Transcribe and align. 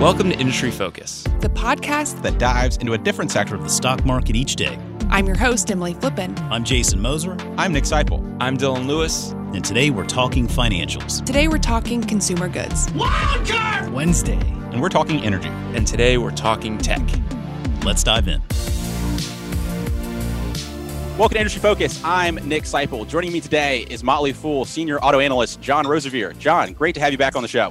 Welcome 0.00 0.30
to 0.30 0.38
Industry 0.38 0.70
Focus, 0.70 1.24
the 1.40 1.50
podcast 1.50 2.22
that 2.22 2.38
dives 2.38 2.78
into 2.78 2.94
a 2.94 2.98
different 2.98 3.30
sector 3.30 3.54
of 3.54 3.62
the 3.62 3.68
stock 3.68 4.02
market 4.06 4.34
each 4.34 4.56
day. 4.56 4.78
I'm 5.10 5.26
your 5.26 5.36
host, 5.36 5.70
Emily 5.70 5.92
Flippen. 5.92 6.40
I'm 6.50 6.64
Jason 6.64 7.02
Moser. 7.02 7.36
I'm 7.58 7.74
Nick 7.74 7.84
Seipel. 7.84 8.34
I'm 8.40 8.56
Dylan 8.56 8.86
Lewis. 8.86 9.32
And 9.32 9.62
today 9.62 9.90
we're 9.90 10.06
talking 10.06 10.48
financials. 10.48 11.22
Today 11.26 11.48
we're 11.48 11.58
talking 11.58 12.00
consumer 12.00 12.48
goods. 12.48 12.86
Wildcard 12.92 13.92
Wednesday. 13.92 14.40
And 14.72 14.80
we're 14.80 14.88
talking 14.88 15.22
energy. 15.22 15.50
And 15.76 15.86
today 15.86 16.16
we're 16.16 16.30
talking 16.30 16.78
tech. 16.78 17.06
Let's 17.84 18.02
dive 18.02 18.26
in. 18.26 18.40
Welcome 21.18 21.34
to 21.34 21.40
Industry 21.40 21.60
Focus. 21.60 22.00
I'm 22.02 22.36
Nick 22.36 22.62
Seipel. 22.62 23.06
Joining 23.06 23.32
me 23.32 23.42
today 23.42 23.80
is 23.90 24.02
Motley 24.02 24.32
Fool 24.32 24.64
Senior 24.64 24.98
Auto 25.00 25.20
Analyst 25.20 25.60
John 25.60 25.84
Rosevear. 25.84 26.38
John, 26.38 26.72
great 26.72 26.94
to 26.94 27.02
have 27.02 27.12
you 27.12 27.18
back 27.18 27.36
on 27.36 27.42
the 27.42 27.48
show. 27.48 27.70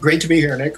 Great 0.00 0.22
to 0.22 0.26
be 0.26 0.36
here, 0.36 0.56
Nick. 0.56 0.76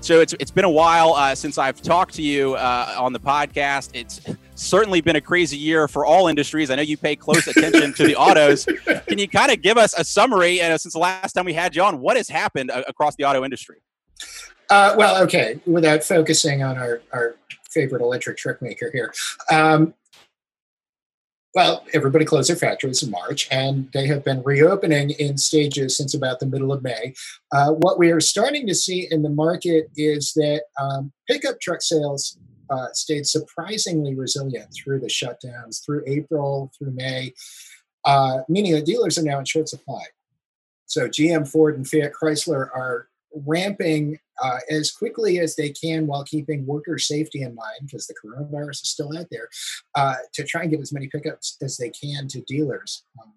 So 0.00 0.20
it's 0.20 0.34
it's 0.40 0.50
been 0.50 0.64
a 0.64 0.70
while 0.70 1.12
uh, 1.12 1.34
since 1.34 1.58
I've 1.58 1.82
talked 1.82 2.14
to 2.14 2.22
you 2.22 2.54
uh, 2.54 2.94
on 2.98 3.12
the 3.12 3.20
podcast. 3.20 3.90
It's 3.92 4.20
certainly 4.54 5.02
been 5.02 5.16
a 5.16 5.20
crazy 5.20 5.58
year 5.58 5.88
for 5.88 6.06
all 6.06 6.28
industries. 6.28 6.70
I 6.70 6.76
know 6.76 6.82
you 6.82 6.96
pay 6.96 7.16
close 7.16 7.46
attention 7.46 7.92
to 7.94 8.04
the 8.04 8.16
autos. 8.16 8.64
Can 9.06 9.18
you 9.18 9.28
kind 9.28 9.50
of 9.52 9.60
give 9.60 9.76
us 9.76 9.94
a 9.98 10.04
summary? 10.04 10.60
And 10.60 10.72
uh, 10.72 10.78
since 10.78 10.94
the 10.94 11.00
last 11.00 11.34
time 11.34 11.44
we 11.44 11.52
had 11.52 11.76
you 11.76 11.82
on, 11.82 12.00
what 12.00 12.16
has 12.16 12.28
happened 12.28 12.70
uh, 12.70 12.82
across 12.88 13.14
the 13.16 13.24
auto 13.24 13.44
industry? 13.44 13.82
Uh, 14.70 14.94
well, 14.96 15.22
okay, 15.22 15.60
without 15.66 16.02
focusing 16.02 16.62
on 16.62 16.78
our, 16.78 17.02
our 17.12 17.36
favorite 17.68 18.00
electric 18.00 18.36
trick 18.36 18.62
maker 18.62 18.90
here. 18.92 19.12
Um, 19.50 19.94
well, 21.54 21.84
everybody 21.92 22.24
closed 22.24 22.48
their 22.48 22.56
factories 22.56 23.02
in 23.02 23.10
March, 23.10 23.48
and 23.50 23.90
they 23.92 24.06
have 24.06 24.24
been 24.24 24.42
reopening 24.44 25.10
in 25.10 25.36
stages 25.36 25.96
since 25.96 26.14
about 26.14 26.38
the 26.38 26.46
middle 26.46 26.72
of 26.72 26.82
May. 26.82 27.14
Uh, 27.52 27.72
what 27.72 27.98
we 27.98 28.12
are 28.12 28.20
starting 28.20 28.66
to 28.68 28.74
see 28.74 29.08
in 29.10 29.22
the 29.22 29.30
market 29.30 29.90
is 29.96 30.32
that 30.36 30.62
um, 30.80 31.12
pickup 31.28 31.60
truck 31.60 31.82
sales 31.82 32.38
uh, 32.70 32.86
stayed 32.92 33.26
surprisingly 33.26 34.14
resilient 34.14 34.72
through 34.72 35.00
the 35.00 35.08
shutdowns, 35.08 35.84
through 35.84 36.04
April, 36.06 36.70
through 36.78 36.92
May, 36.92 37.34
uh, 38.04 38.38
meaning 38.48 38.72
that 38.72 38.86
dealers 38.86 39.18
are 39.18 39.24
now 39.24 39.40
in 39.40 39.44
short 39.44 39.68
supply. 39.68 40.04
So 40.86 41.08
GM, 41.08 41.48
Ford, 41.48 41.76
and 41.76 41.86
Fiat 41.86 42.12
Chrysler 42.12 42.68
are 42.74 43.08
ramping 43.34 44.18
uh, 44.42 44.58
as 44.70 44.90
quickly 44.90 45.38
as 45.38 45.56
they 45.56 45.70
can 45.70 46.06
while 46.06 46.24
keeping 46.24 46.66
worker 46.66 46.98
safety 46.98 47.42
in 47.42 47.54
mind, 47.54 47.80
because 47.86 48.06
the 48.06 48.14
coronavirus 48.14 48.82
is 48.82 48.90
still 48.90 49.16
out 49.16 49.26
there, 49.30 49.48
uh, 49.94 50.16
to 50.32 50.44
try 50.44 50.62
and 50.62 50.70
get 50.70 50.80
as 50.80 50.92
many 50.92 51.08
pickups 51.08 51.56
as 51.62 51.76
they 51.76 51.90
can 51.90 52.28
to 52.28 52.40
dealers. 52.42 53.04
Um, 53.22 53.32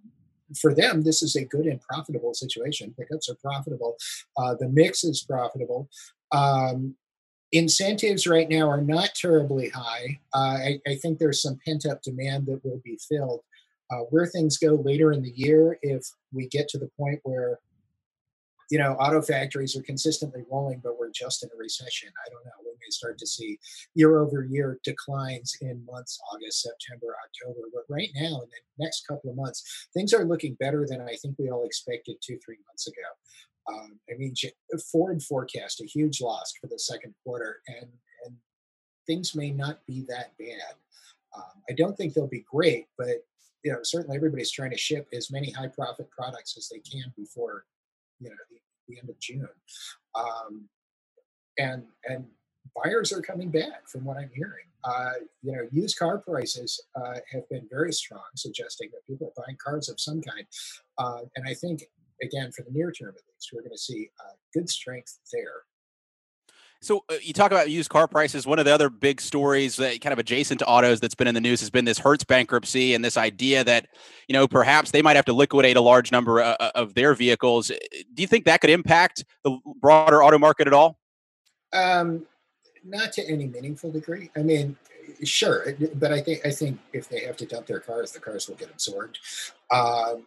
for 0.59 0.73
them, 0.73 1.03
this 1.03 1.21
is 1.21 1.35
a 1.35 1.45
good 1.45 1.65
and 1.65 1.81
profitable 1.81 2.33
situation. 2.33 2.93
Pickups 2.97 3.29
are 3.29 3.35
profitable. 3.35 3.95
Uh, 4.37 4.55
the 4.59 4.69
mix 4.69 5.03
is 5.03 5.23
profitable. 5.23 5.89
Um, 6.31 6.95
incentives 7.51 8.27
right 8.27 8.49
now 8.49 8.69
are 8.69 8.81
not 8.81 9.13
terribly 9.15 9.69
high. 9.69 10.19
Uh, 10.33 10.57
I, 10.57 10.79
I, 10.87 10.95
think 10.95 11.19
there's 11.19 11.41
some 11.41 11.59
pent 11.65 11.85
up 11.85 12.01
demand 12.01 12.47
that 12.47 12.61
will 12.63 12.81
be 12.83 12.99
filled. 13.07 13.41
Uh, 13.91 13.99
where 14.09 14.25
things 14.25 14.57
go 14.57 14.73
later 14.73 15.11
in 15.11 15.21
the 15.21 15.33
year, 15.35 15.77
if 15.83 16.03
we 16.31 16.47
get 16.47 16.67
to 16.69 16.79
the 16.79 16.89
point 16.97 17.19
where 17.23 17.59
you 18.73 18.79
know, 18.79 18.93
auto 18.93 19.21
factories 19.21 19.77
are 19.77 19.83
consistently 19.83 20.43
rolling, 20.49 20.81
but 20.83 20.97
we're 20.97 21.11
just 21.11 21.43
in 21.43 21.49
a 21.53 21.55
recession. 21.55 22.09
I 22.25 22.29
don't 22.31 22.43
know. 22.43 22.51
We 22.65 22.71
may 22.71 22.89
start 22.89 23.19
to 23.19 23.27
see 23.27 23.59
year 23.93 24.17
over 24.17 24.45
year 24.45 24.79
declines 24.83 25.55
in 25.61 25.85
months 25.85 26.19
August, 26.33 26.63
September, 26.63 27.15
October. 27.23 27.67
But 27.71 27.83
right 27.87 28.09
now, 28.15 28.41
in 28.41 28.49
the 28.49 28.83
next 28.83 29.05
couple 29.07 29.29
of 29.29 29.35
months, 29.35 29.89
things 29.93 30.11
are 30.11 30.25
looking 30.25 30.55
better 30.55 30.87
than 30.89 31.01
I 31.01 31.15
think 31.21 31.35
we 31.37 31.51
all 31.51 31.65
expected 31.65 32.15
two, 32.19 32.39
three 32.43 32.57
months 32.67 32.87
ago. 32.87 33.75
Um, 33.75 33.99
I 34.11 34.17
mean, 34.17 34.33
Ford 34.91 35.21
forecast 35.21 35.79
a 35.79 35.85
huge 35.85 36.19
loss 36.19 36.51
for 36.59 36.65
the 36.65 36.79
second 36.79 37.13
quarter, 37.23 37.57
and, 37.67 37.91
and 38.25 38.35
things 39.05 39.35
may 39.35 39.51
not 39.51 39.85
be 39.85 40.03
that 40.09 40.35
bad. 40.39 40.73
Um, 41.37 41.61
I 41.69 41.73
don't 41.73 41.95
think 41.95 42.15
they'll 42.15 42.25
be 42.25 42.45
great, 42.51 42.87
but 42.97 43.23
you 43.63 43.71
know, 43.71 43.81
certainly 43.83 44.17
everybody's 44.17 44.49
trying 44.49 44.71
to 44.71 44.77
ship 44.77 45.09
as 45.13 45.29
many 45.29 45.51
high 45.51 45.67
profit 45.67 46.09
products 46.09 46.57
as 46.57 46.69
they 46.69 46.79
can 46.79 47.13
before 47.15 47.65
you 48.19 48.29
know 48.29 48.35
the, 48.49 48.62
the 48.87 48.99
end 48.99 49.09
of 49.09 49.19
June, 49.19 49.47
um, 50.15 50.67
and 51.57 51.83
and 52.05 52.25
buyers 52.75 53.11
are 53.11 53.21
coming 53.21 53.49
back 53.49 53.87
from 53.87 54.03
what 54.05 54.17
I'm 54.17 54.31
hearing. 54.33 54.65
Uh, 54.83 55.13
you 55.41 55.51
know, 55.53 55.67
used 55.71 55.97
car 55.97 56.17
prices 56.17 56.81
uh, 56.95 57.15
have 57.31 57.47
been 57.49 57.67
very 57.69 57.93
strong, 57.93 58.23
suggesting 58.35 58.89
that 58.91 59.05
people 59.07 59.27
are 59.27 59.43
buying 59.45 59.57
cars 59.63 59.89
of 59.89 59.99
some 59.99 60.21
kind. 60.21 60.45
Uh, 60.97 61.21
and 61.35 61.47
I 61.47 61.53
think, 61.53 61.83
again, 62.21 62.51
for 62.51 62.63
the 62.63 62.71
near 62.71 62.91
term 62.91 63.09
at 63.09 63.21
least, 63.33 63.51
we're 63.53 63.61
going 63.61 63.71
to 63.71 63.77
see 63.77 64.09
uh, 64.19 64.33
good 64.53 64.69
strength 64.69 65.19
there. 65.31 65.63
So 66.83 67.05
uh, 67.09 67.15
you 67.21 67.31
talk 67.31 67.51
about 67.51 67.69
used 67.69 67.89
car 67.89 68.09
prices. 68.09 68.45
One 68.45 68.59
of 68.59 68.65
the 68.65 68.73
other 68.73 68.89
big 68.89 69.21
stories, 69.21 69.77
that 69.77 70.01
kind 70.01 70.11
of 70.11 70.19
adjacent 70.19 70.59
to 70.59 70.65
autos, 70.65 70.99
that's 70.99 71.15
been 71.15 71.27
in 71.27 71.33
the 71.33 71.39
news 71.39 71.61
has 71.61 71.69
been 71.69 71.85
this 71.85 71.97
Hertz 71.97 72.25
bankruptcy 72.25 72.93
and 72.93 73.05
this 73.05 73.15
idea 73.15 73.63
that 73.63 73.87
you 74.27 74.33
know 74.33 74.49
perhaps 74.49 74.91
they 74.91 75.01
might 75.01 75.15
have 75.15 75.23
to 75.25 75.33
liquidate 75.33 75.77
a 75.77 75.81
large 75.81 76.11
number 76.11 76.41
uh, 76.41 76.57
uh, 76.59 76.71
of 76.75 76.93
their 76.93 77.13
vehicles. 77.13 77.69
Do 77.69 78.21
you 78.21 78.27
think 78.27 78.43
that 78.45 78.59
could 78.59 78.69
impact 78.69 79.23
the 79.45 79.57
broader 79.79 80.21
auto 80.21 80.37
market 80.37 80.67
at 80.67 80.73
all? 80.73 80.97
Um, 81.71 82.25
not 82.83 83.13
to 83.13 83.25
any 83.29 83.47
meaningful 83.47 83.89
degree. 83.89 84.29
I 84.35 84.39
mean, 84.39 84.75
sure, 85.23 85.73
but 85.95 86.11
I 86.11 86.19
think 86.19 86.45
I 86.45 86.51
think 86.51 86.79
if 86.91 87.07
they 87.07 87.21
have 87.21 87.37
to 87.37 87.45
dump 87.45 87.65
their 87.65 87.79
cars, 87.79 88.11
the 88.11 88.19
cars 88.19 88.49
will 88.49 88.55
get 88.55 88.69
absorbed. 88.69 89.19
Um, 89.71 90.25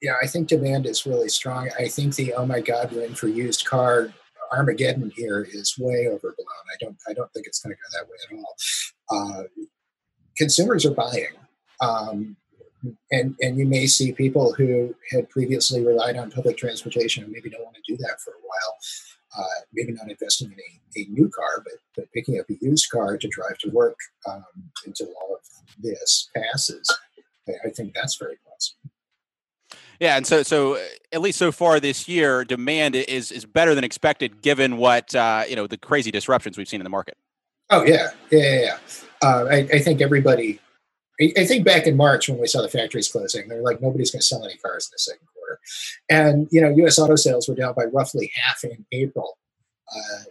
yeah, 0.00 0.14
I 0.22 0.28
think 0.28 0.46
demand 0.46 0.86
is 0.86 1.06
really 1.06 1.28
strong. 1.28 1.70
I 1.76 1.88
think 1.88 2.14
the 2.14 2.34
oh 2.34 2.46
my 2.46 2.60
god, 2.60 2.92
we're 2.92 3.04
in 3.04 3.16
for 3.16 3.26
used 3.26 3.66
car 3.66 4.12
Armageddon 4.52 5.12
here 5.14 5.46
is 5.50 5.74
way 5.78 6.08
overblown. 6.08 6.64
I 6.72 6.76
don't 6.80 6.96
I 7.08 7.12
don't 7.12 7.32
think 7.32 7.46
it's 7.46 7.60
going 7.60 7.74
to 7.74 7.80
go 7.80 7.98
that 7.98 8.08
way 8.08 8.16
at 8.24 8.44
all. 8.44 8.56
Uh, 9.10 9.42
consumers 10.36 10.84
are 10.86 10.94
buying. 10.94 11.34
Um, 11.80 12.36
and 13.10 13.34
and 13.40 13.58
you 13.58 13.66
may 13.66 13.86
see 13.86 14.12
people 14.12 14.52
who 14.52 14.94
had 15.10 15.28
previously 15.30 15.84
relied 15.84 16.16
on 16.16 16.30
public 16.30 16.56
transportation 16.56 17.24
and 17.24 17.32
maybe 17.32 17.50
don't 17.50 17.64
want 17.64 17.76
to 17.76 17.92
do 17.92 17.96
that 17.98 18.20
for 18.20 18.30
a 18.30 18.42
while. 18.42 18.78
Uh, 19.36 19.60
maybe 19.74 19.92
not 19.92 20.10
investing 20.10 20.50
in 20.50 20.58
a, 20.58 21.00
a 21.02 21.12
new 21.12 21.28
car, 21.28 21.62
but, 21.62 21.74
but 21.94 22.12
picking 22.12 22.40
up 22.40 22.46
a 22.48 22.56
used 22.64 22.88
car 22.90 23.18
to 23.18 23.28
drive 23.28 23.58
to 23.58 23.68
work 23.70 23.96
um, 24.28 24.44
until 24.86 25.08
all 25.20 25.34
of 25.34 25.40
this 25.82 26.30
passes. 26.34 26.88
I, 27.46 27.52
I 27.66 27.70
think 27.70 27.92
that's 27.94 28.16
very 28.16 28.38
possible. 28.48 28.77
Yeah, 30.00 30.16
and 30.16 30.26
so 30.26 30.42
so 30.42 30.76
uh, 30.76 30.80
at 31.12 31.20
least 31.20 31.38
so 31.38 31.50
far 31.50 31.80
this 31.80 32.08
year, 32.08 32.44
demand 32.44 32.94
is 32.94 33.32
is 33.32 33.44
better 33.44 33.74
than 33.74 33.84
expected, 33.84 34.42
given 34.42 34.76
what 34.76 35.14
uh, 35.14 35.44
you 35.48 35.56
know 35.56 35.66
the 35.66 35.78
crazy 35.78 36.10
disruptions 36.10 36.56
we've 36.56 36.68
seen 36.68 36.80
in 36.80 36.84
the 36.84 36.90
market. 36.90 37.16
Oh 37.70 37.84
yeah, 37.84 38.10
yeah, 38.30 38.38
yeah. 38.38 38.60
yeah. 38.60 38.78
Uh, 39.20 39.46
I, 39.50 39.56
I, 39.72 39.78
think 39.80 40.00
everybody. 40.00 40.60
I, 41.20 41.44
think 41.44 41.64
back 41.64 41.88
in 41.88 41.96
March 41.96 42.28
when 42.28 42.38
we 42.38 42.46
saw 42.46 42.62
the 42.62 42.68
factories 42.68 43.10
closing, 43.10 43.48
they're 43.48 43.60
like 43.60 43.82
nobody's 43.82 44.12
going 44.12 44.20
to 44.20 44.26
sell 44.26 44.44
any 44.44 44.56
cars 44.58 44.86
in 44.86 44.94
the 44.94 44.98
second 44.98 45.26
quarter, 45.34 45.58
and 46.08 46.46
you 46.52 46.60
know 46.60 46.70
U.S. 46.76 46.98
auto 46.98 47.16
sales 47.16 47.48
were 47.48 47.56
down 47.56 47.74
by 47.74 47.84
roughly 47.86 48.30
half 48.34 48.62
in 48.62 48.86
April. 48.92 49.36
Uh, 49.92 50.24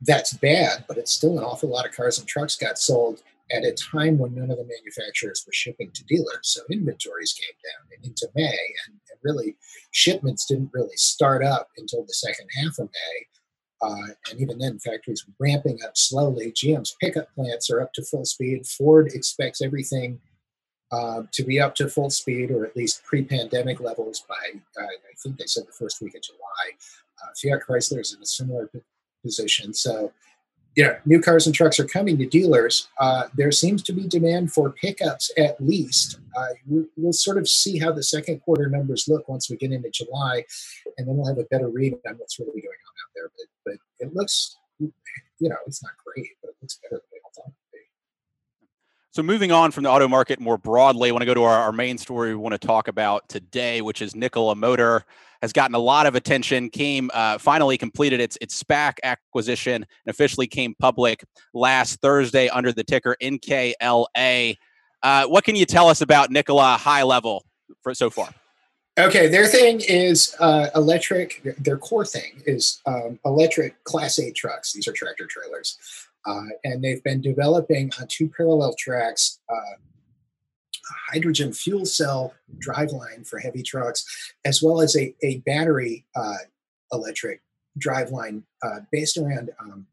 that's 0.00 0.32
bad, 0.32 0.84
but 0.88 0.98
it's 0.98 1.12
still 1.12 1.38
an 1.38 1.44
awful 1.44 1.68
lot 1.68 1.86
of 1.86 1.94
cars 1.94 2.18
and 2.18 2.26
trucks 2.26 2.56
got 2.56 2.78
sold 2.78 3.22
at 3.50 3.64
a 3.64 3.72
time 3.72 4.18
when 4.18 4.34
none 4.34 4.50
of 4.50 4.58
the 4.58 4.64
manufacturers 4.64 5.44
were 5.46 5.52
shipping 5.52 5.90
to 5.92 6.04
dealers. 6.04 6.40
So 6.42 6.62
inventories 6.70 7.34
came 7.34 7.56
down 7.64 8.08
into 8.08 8.28
May, 8.34 8.58
and, 8.86 8.94
and 9.10 9.20
really 9.22 9.56
shipments 9.90 10.46
didn't 10.46 10.70
really 10.72 10.96
start 10.96 11.44
up 11.44 11.68
until 11.76 12.04
the 12.04 12.14
second 12.14 12.48
half 12.56 12.78
of 12.78 12.88
May. 12.88 13.26
Uh, 13.82 14.14
and 14.30 14.40
even 14.40 14.58
then, 14.58 14.78
factories 14.78 15.26
were 15.26 15.34
ramping 15.44 15.78
up 15.84 15.96
slowly. 15.96 16.52
GM's 16.52 16.94
pickup 17.00 17.34
plants 17.34 17.68
are 17.68 17.80
up 17.80 17.92
to 17.94 18.04
full 18.04 18.24
speed. 18.24 18.66
Ford 18.66 19.10
expects 19.12 19.60
everything 19.60 20.20
uh, 20.92 21.22
to 21.32 21.42
be 21.42 21.58
up 21.58 21.74
to 21.74 21.88
full 21.88 22.10
speed, 22.10 22.50
or 22.50 22.64
at 22.64 22.76
least 22.76 23.02
pre-pandemic 23.04 23.80
levels 23.80 24.24
by 24.28 24.60
uh, 24.80 24.84
I 24.84 25.14
think 25.22 25.38
they 25.38 25.46
said 25.46 25.66
the 25.66 25.72
first 25.72 26.00
week 26.00 26.14
of 26.14 26.22
July. 26.22 26.38
Uh, 27.22 27.30
Fiat 27.42 27.62
Chrysler 27.66 28.00
is 28.00 28.14
in 28.14 28.22
a 28.22 28.26
similar 28.26 28.70
position. 29.24 29.74
So 29.74 30.12
you 30.74 30.84
know, 30.84 30.96
new 31.04 31.20
cars 31.20 31.46
and 31.46 31.54
trucks 31.54 31.78
are 31.78 31.84
coming 31.84 32.16
to 32.18 32.26
dealers. 32.26 32.88
Uh, 32.98 33.24
there 33.34 33.52
seems 33.52 33.82
to 33.82 33.92
be 33.92 34.08
demand 34.08 34.52
for 34.52 34.70
pickups 34.72 35.30
at 35.36 35.60
least. 35.60 36.18
Uh, 36.36 36.48
we, 36.66 36.84
will 36.96 37.12
sort 37.12 37.36
of 37.36 37.48
see 37.48 37.78
how 37.78 37.92
the 37.92 38.02
second 38.02 38.40
quarter 38.40 38.68
numbers 38.68 39.06
look 39.06 39.28
once 39.28 39.50
we 39.50 39.56
get 39.56 39.72
into 39.72 39.90
July, 39.90 40.44
and 40.96 41.06
then 41.06 41.16
we'll 41.16 41.26
have 41.26 41.38
a 41.38 41.44
better 41.44 41.68
read 41.68 41.92
on 42.08 42.14
what's 42.16 42.38
really 42.38 42.52
going 42.52 42.64
on 42.64 42.94
out 43.02 43.12
there. 43.14 43.30
But, 43.36 43.74
but 43.98 44.06
it 44.06 44.14
looks, 44.14 44.56
you 44.78 44.90
know, 45.40 45.56
it's 45.66 45.82
not 45.82 45.92
great, 46.04 46.28
but 46.42 46.50
it 46.50 46.56
looks 46.62 46.78
better 46.82 46.96
than 46.96 47.08
we 47.12 47.20
all 47.24 47.32
thought. 47.34 47.52
So 49.10 49.22
moving 49.22 49.52
on 49.52 49.72
from 49.72 49.84
the 49.84 49.90
auto 49.90 50.08
market 50.08 50.40
more 50.40 50.56
broadly, 50.56 51.10
I 51.10 51.12
want 51.12 51.20
to 51.20 51.26
go 51.26 51.34
to 51.34 51.42
our, 51.42 51.58
our, 51.58 51.72
main 51.72 51.98
story 51.98 52.30
we 52.30 52.36
want 52.36 52.58
to 52.58 52.66
talk 52.66 52.88
about 52.88 53.28
today, 53.28 53.82
which 53.82 54.00
is 54.00 54.16
Nikola 54.16 54.54
Motor 54.54 55.04
has 55.42 55.52
gotten 55.52 55.74
a 55.74 55.78
lot 55.78 56.06
of 56.06 56.14
attention. 56.14 56.70
Came 56.70 57.10
uh, 57.12 57.36
finally 57.36 57.76
completed 57.76 58.20
its 58.20 58.38
its 58.40 58.62
SPAC 58.62 58.94
acquisition 59.02 59.74
and 59.74 59.86
officially 60.06 60.46
came 60.46 60.74
public 60.78 61.24
last 61.52 62.00
Thursday 62.00 62.48
under 62.48 62.72
the 62.72 62.84
ticker 62.84 63.16
NKLA. 63.20 64.56
Uh, 65.02 65.26
what 65.26 65.44
can 65.44 65.56
you 65.56 65.66
tell 65.66 65.88
us 65.88 66.00
about 66.00 66.30
Nikola 66.30 66.76
high 66.78 67.02
level 67.02 67.44
for 67.82 67.92
so 67.92 68.08
far? 68.08 68.30
Okay, 68.98 69.26
their 69.26 69.46
thing 69.46 69.80
is 69.80 70.36
uh, 70.38 70.68
electric. 70.74 71.42
Their 71.58 71.78
core 71.78 72.04
thing 72.04 72.42
is 72.46 72.80
um, 72.86 73.18
electric 73.24 73.82
Class 73.84 74.18
8 74.18 74.34
trucks. 74.34 74.72
These 74.74 74.86
are 74.86 74.92
tractor 74.92 75.26
trailers. 75.26 75.78
Uh, 76.26 76.44
and 76.64 76.84
they've 76.84 77.02
been 77.02 77.20
developing 77.20 77.90
on 77.98 78.06
two 78.06 78.28
parallel 78.28 78.74
tracks 78.78 79.40
uh, 79.48 79.76
hydrogen 81.10 81.52
fuel 81.52 81.86
cell 81.86 82.34
driveline 82.58 83.26
for 83.26 83.38
heavy 83.38 83.62
trucks, 83.62 84.34
as 84.44 84.62
well 84.62 84.80
as 84.80 84.96
a, 84.96 85.14
a 85.22 85.38
battery 85.38 86.04
uh, 86.16 86.38
electric 86.92 87.40
driveline 87.78 88.42
uh, 88.62 88.80
based 88.90 89.16
around 89.16 89.50
um, 89.60 89.86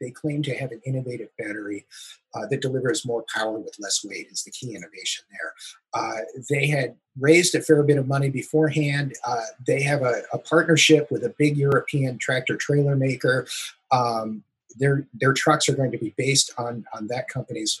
they 0.00 0.10
claim 0.10 0.42
to 0.42 0.54
have 0.54 0.72
an 0.72 0.80
innovative 0.84 1.28
battery 1.38 1.86
uh, 2.34 2.46
that 2.46 2.60
delivers 2.60 3.06
more 3.06 3.24
power 3.34 3.58
with 3.58 3.76
less 3.78 4.04
weight 4.04 4.28
is 4.30 4.42
the 4.42 4.50
key 4.50 4.74
innovation 4.74 5.24
there. 5.30 5.54
Uh, 5.94 6.18
they 6.50 6.66
had 6.66 6.96
raised 7.18 7.54
a 7.54 7.60
fair 7.60 7.82
bit 7.82 7.96
of 7.96 8.08
money 8.08 8.28
beforehand. 8.28 9.14
Uh, 9.26 9.42
they 9.66 9.82
have 9.82 10.02
a, 10.02 10.22
a, 10.32 10.38
partnership 10.38 11.10
with 11.10 11.24
a 11.24 11.34
big 11.38 11.56
European 11.56 12.18
tractor 12.18 12.56
trailer 12.56 12.96
maker. 12.96 13.46
Um, 13.92 14.42
their 14.76 15.06
their 15.14 15.32
trucks 15.32 15.68
are 15.68 15.76
going 15.76 15.92
to 15.92 15.98
be 15.98 16.12
based 16.16 16.52
on 16.58 16.84
on 16.92 17.06
that 17.06 17.28
company's 17.28 17.80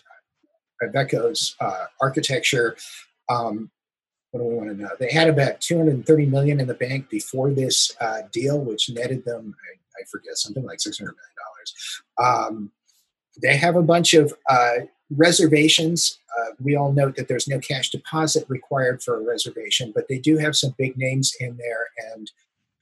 Iveco's 0.88 1.56
uh, 1.60 1.86
architecture. 2.00 2.76
Um, 3.28 3.70
what 4.30 4.40
do 4.40 4.46
we 4.46 4.54
want 4.54 4.70
to 4.70 4.82
know? 4.82 4.90
They 4.98 5.12
had 5.12 5.28
about 5.28 5.60
230 5.60 6.26
million 6.26 6.58
in 6.58 6.66
the 6.66 6.74
bank 6.74 7.08
before 7.08 7.52
this 7.52 7.94
uh, 8.00 8.22
deal, 8.32 8.60
which 8.60 8.90
netted 8.90 9.24
them, 9.24 9.54
I, 9.70 10.02
I, 10.02 10.04
forget, 10.10 10.36
something 10.36 10.64
like 10.64 10.80
600 10.80 11.06
million 11.06 11.16
dollars. 12.18 12.50
Um, 12.50 12.72
they 13.40 13.56
have 13.56 13.76
a 13.76 13.82
bunch 13.82 14.14
of 14.14 14.34
uh, 14.48 14.86
reservations. 15.10 16.18
Uh, 16.36 16.50
we 16.60 16.74
all 16.76 16.92
note 16.92 17.16
that 17.16 17.28
there's 17.28 17.48
no 17.48 17.58
cash 17.60 17.90
deposit 17.90 18.44
required 18.48 19.02
for 19.02 19.16
a 19.16 19.24
reservation, 19.24 19.92
but 19.94 20.08
they 20.08 20.18
do 20.18 20.36
have 20.38 20.56
some 20.56 20.74
big 20.78 20.96
names 20.96 21.32
in 21.38 21.56
there, 21.56 21.86
and 22.12 22.30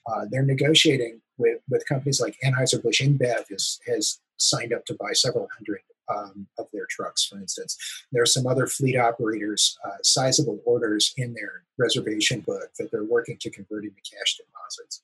uh, 0.06 0.24
they're 0.30 0.42
negotiating 0.42 1.20
with, 1.38 1.58
with 1.68 1.86
companies 1.86 2.20
like 2.20 2.36
Anheuser-Busch 2.44 3.02
InBev 3.02 3.48
has, 3.50 3.78
has 3.86 4.20
signed 4.38 4.72
up 4.72 4.84
to 4.86 4.94
buy 4.94 5.12
several 5.12 5.48
hundred 5.56 5.80
um, 6.12 6.46
of 6.58 6.66
their 6.72 6.86
trucks, 6.88 7.24
for 7.24 7.36
instance. 7.36 7.76
There 8.12 8.22
are 8.22 8.26
some 8.26 8.46
other 8.46 8.66
fleet 8.66 8.96
operators, 8.96 9.78
uh, 9.84 9.96
sizable 10.02 10.60
orders 10.64 11.12
in 11.16 11.34
their 11.34 11.64
reservation 11.78 12.40
book 12.40 12.70
that 12.78 12.90
they're 12.90 13.04
working 13.04 13.38
to 13.40 13.50
convert 13.50 13.84
into 13.84 14.00
cash 14.02 14.36
deposits. 14.36 15.02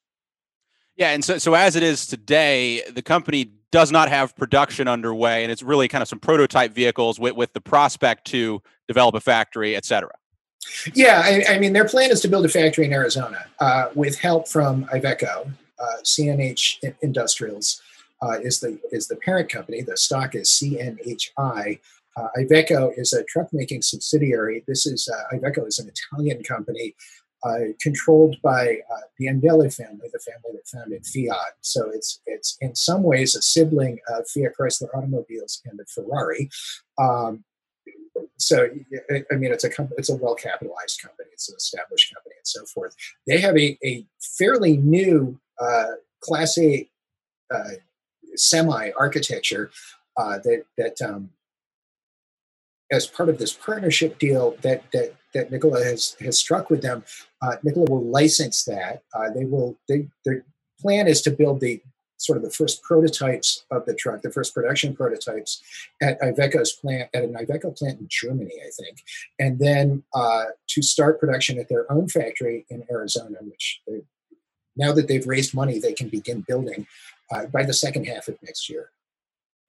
Yeah, 0.97 1.11
and 1.11 1.25
so 1.25 1.39
so 1.39 1.55
as 1.55 1.77
it 1.77 1.85
is 1.85 2.07
today, 2.07 2.83
the 2.91 3.03
company 3.03 3.53
does 3.71 3.93
not 3.93 4.09
have 4.09 4.35
production 4.37 4.89
underway, 4.89 5.45
and 5.45 5.53
it's 5.53 5.63
really 5.63 5.87
kind 5.87 6.03
of 6.03 6.09
some 6.09 6.19
prototype 6.19 6.73
vehicles 6.73 7.21
with, 7.21 7.35
with 7.35 7.53
the 7.53 7.61
prospect 7.61 8.27
to 8.27 8.61
develop 8.89 9.15
a 9.15 9.21
factory, 9.21 9.77
et 9.77 9.85
cetera. 9.85 10.11
Yeah, 10.95 11.23
I, 11.25 11.55
I 11.55 11.59
mean, 11.59 11.73
their 11.73 11.87
plan 11.87 12.11
is 12.11 12.21
to 12.23 12.29
build 12.29 12.45
a 12.45 12.49
factory 12.49 12.85
in 12.85 12.93
Arizona 12.93 13.47
uh, 13.61 13.91
with 13.95 14.19
help 14.19 14.49
from 14.49 14.87
Iveco, 14.87 15.51
uh, 15.79 15.85
CNH 16.03 16.95
Industrials, 17.01 17.81
uh, 18.23 18.39
is 18.43 18.61
the 18.61 18.79
is 18.91 19.09
the 19.09 19.17
parent 19.17 19.51
company. 19.51 19.83
The 19.83 19.97
stock 19.97 20.35
is 20.35 20.49
CNHI. 20.51 21.79
Uh, 22.17 22.29
Iveco 22.37 22.93
is 22.97 23.13
a 23.13 23.23
truck 23.25 23.49
making 23.53 23.83
subsidiary. 23.83 24.65
This 24.67 24.87
is 24.87 25.09
uh, 25.09 25.37
Iveco 25.37 25.67
is 25.67 25.79
an 25.79 25.89
Italian 25.89 26.43
company 26.43 26.95
uh, 27.45 27.73
controlled 27.81 28.37
by 28.43 28.79
uh, 28.93 29.01
the 29.19 29.27
Agnelli 29.27 29.73
family, 29.73 30.09
the 30.13 30.19
family 30.19 30.57
that 30.57 30.67
founded 30.67 31.07
Fiat. 31.07 31.55
So 31.61 31.91
it's 31.91 32.21
it's 32.27 32.57
in 32.61 32.75
some 32.75 33.03
ways 33.03 33.37
a 33.37 33.43
sibling 33.43 33.99
of 34.09 34.29
Fiat 34.29 34.53
Chrysler 34.59 34.89
Automobiles 34.95 35.63
and 35.67 35.79
of 35.79 35.89
Ferrari. 35.89 36.51
Um, 36.99 37.45
so 38.37 38.69
I 39.31 39.35
mean, 39.35 39.53
it's 39.53 39.65
a 39.65 39.71
it's 39.97 40.11
a 40.11 40.17
well 40.17 40.35
capitalized 40.35 41.01
company. 41.01 41.29
It's 41.33 41.49
an 41.49 41.57
established 41.57 42.13
company, 42.13 42.35
and 42.37 42.47
so 42.47 42.65
forth. 42.65 42.95
They 43.27 43.41
have 43.41 43.57
a, 43.57 43.79
a 43.85 44.05
fairly 44.21 44.77
new 44.77 45.39
uh, 45.61 45.93
Class 46.21 46.59
8 46.59 46.91
uh, 47.55 47.59
semi 48.39 48.91
architecture 48.99 49.71
uh, 50.17 50.39
that 50.45 50.65
that 50.77 51.01
um, 51.03 51.31
as 52.91 53.07
part 53.07 53.29
of 53.29 53.39
this 53.39 53.53
partnership 53.53 54.19
deal 54.19 54.57
that 54.63 54.85
that 54.93 55.15
that 55.35 55.51
Nikola 55.51 55.83
has 55.85 56.17
has 56.21 56.39
struck 56.39 56.71
with 56.71 56.83
them, 56.83 57.05
uh, 57.43 57.57
Nikola 57.63 57.91
will 57.91 58.05
license 58.05 58.65
that. 58.65 59.03
Uh, 59.15 59.31
they 59.31 59.45
will. 59.45 59.79
They, 59.89 60.09
their 60.25 60.45
plan 60.81 61.09
is 61.09 61.21
to 61.23 61.31
build 61.31 61.61
the 61.61 61.83
sort 62.19 62.37
of 62.37 62.43
the 62.43 62.51
first 62.51 62.83
prototypes 62.83 63.65
of 63.71 63.87
the 63.87 63.95
truck, 63.95 64.23
the 64.23 64.31
first 64.31 64.53
production 64.53 64.95
prototypes 64.95 65.63
at 66.03 66.21
Iveco's 66.21 66.73
plant, 66.73 67.09
at 67.15 67.23
an 67.23 67.35
Iveco 67.35 67.77
plant 67.77 68.01
in 68.01 68.09
Germany, 68.11 68.55
I 68.61 68.71
think, 68.71 68.99
and 69.39 69.59
then 69.59 70.03
uh, 70.15 70.47
to 70.69 70.83
start 70.83 71.21
production 71.21 71.59
at 71.59 71.69
their 71.69 71.91
own 71.93 72.09
factory 72.09 72.67
in 72.71 72.85
Arizona, 72.91 73.37
which 73.43 73.81
they, 73.87 74.03
now 74.77 74.93
that 74.93 75.07
they've 75.07 75.27
raised 75.27 75.55
money, 75.55 75.79
they 75.79 75.93
can 75.93 76.09
begin 76.09 76.45
building 76.47 76.87
uh, 77.31 77.47
by 77.47 77.65
the 77.65 77.75
second 77.75 78.07
half 78.07 78.29
of 78.29 78.37
next 78.43 78.69
year. 78.69 78.91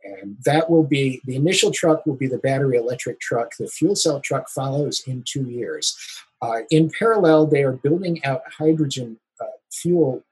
And 0.03 0.37
that 0.45 0.69
will 0.69 0.83
be 0.83 1.21
the 1.25 1.35
initial 1.35 1.71
truck 1.71 2.05
will 2.05 2.15
be 2.15 2.27
the 2.27 2.37
battery 2.37 2.77
electric 2.77 3.19
truck. 3.19 3.51
The 3.57 3.67
fuel 3.67 3.95
cell 3.95 4.21
truck 4.21 4.49
follows 4.49 5.03
in 5.05 5.23
two 5.27 5.43
years. 5.49 5.97
Uh, 6.41 6.61
in 6.69 6.89
parallel, 6.97 7.47
they 7.47 7.63
are 7.63 7.73
building 7.73 8.23
out 8.23 8.41
hydrogen 8.57 9.19
uh, 9.41 9.45
fuel 9.71 10.23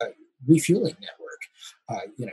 uh, 0.00 0.06
refueling 0.48 0.96
network. 1.00 1.40
Uh, 1.88 2.10
you 2.16 2.26
know, 2.26 2.32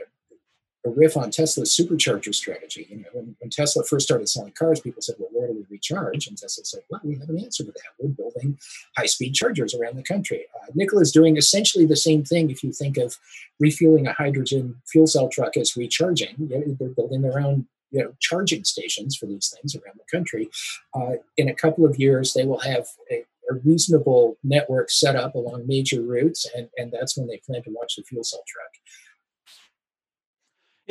a 0.84 0.90
riff 0.90 1.16
on 1.16 1.30
Tesla's 1.30 1.70
supercharger 1.70 2.34
strategy. 2.34 2.86
You 2.90 2.98
know, 2.98 3.08
when, 3.12 3.36
when, 3.38 3.50
Tesla 3.50 3.84
first 3.84 4.06
started 4.06 4.28
selling 4.28 4.52
cars, 4.52 4.80
people 4.80 5.02
said, 5.02 5.16
"Well, 5.18 5.28
where 5.32 5.48
do 5.48 5.54
we 5.54 5.64
recharge?" 5.70 6.26
And 6.26 6.36
Tesla 6.36 6.64
said, 6.64 6.82
"Well, 6.90 7.00
we 7.04 7.16
have 7.18 7.28
an 7.28 7.38
answer 7.38 7.64
to 7.64 7.70
that. 7.70 7.90
We're 7.98 8.08
building 8.08 8.58
high-speed 8.96 9.34
chargers 9.34 9.74
around 9.74 9.96
the 9.96 10.02
country." 10.02 10.46
Uh, 10.54 10.66
Nikola 10.74 11.02
is 11.02 11.12
doing 11.12 11.36
essentially 11.36 11.86
the 11.86 11.96
same 11.96 12.24
thing. 12.24 12.50
If 12.50 12.64
you 12.64 12.72
think 12.72 12.96
of 12.96 13.18
refueling 13.60 14.06
a 14.06 14.12
hydrogen 14.12 14.76
fuel 14.86 15.06
cell 15.06 15.28
truck 15.28 15.56
as 15.56 15.76
recharging, 15.76 16.34
you 16.38 16.48
know, 16.48 16.76
they're 16.78 16.88
building 16.88 17.22
their 17.22 17.38
own 17.38 17.66
you 17.92 18.02
know 18.02 18.12
charging 18.18 18.64
stations 18.64 19.16
for 19.16 19.26
these 19.26 19.54
things 19.54 19.76
around 19.76 19.98
the 19.98 20.16
country. 20.16 20.50
Uh, 20.94 21.12
in 21.36 21.48
a 21.48 21.54
couple 21.54 21.86
of 21.86 21.98
years, 21.98 22.34
they 22.34 22.44
will 22.44 22.60
have 22.60 22.86
a, 23.10 23.24
a 23.50 23.54
reasonable 23.64 24.36
network 24.42 24.90
set 24.90 25.14
up 25.14 25.34
along 25.34 25.66
major 25.66 26.02
routes, 26.02 26.48
and, 26.56 26.68
and 26.76 26.90
that's 26.90 27.16
when 27.16 27.28
they 27.28 27.40
plan 27.46 27.62
to 27.62 27.70
launch 27.70 27.96
the 27.96 28.02
fuel 28.02 28.24
cell 28.24 28.42
truck. 28.48 28.72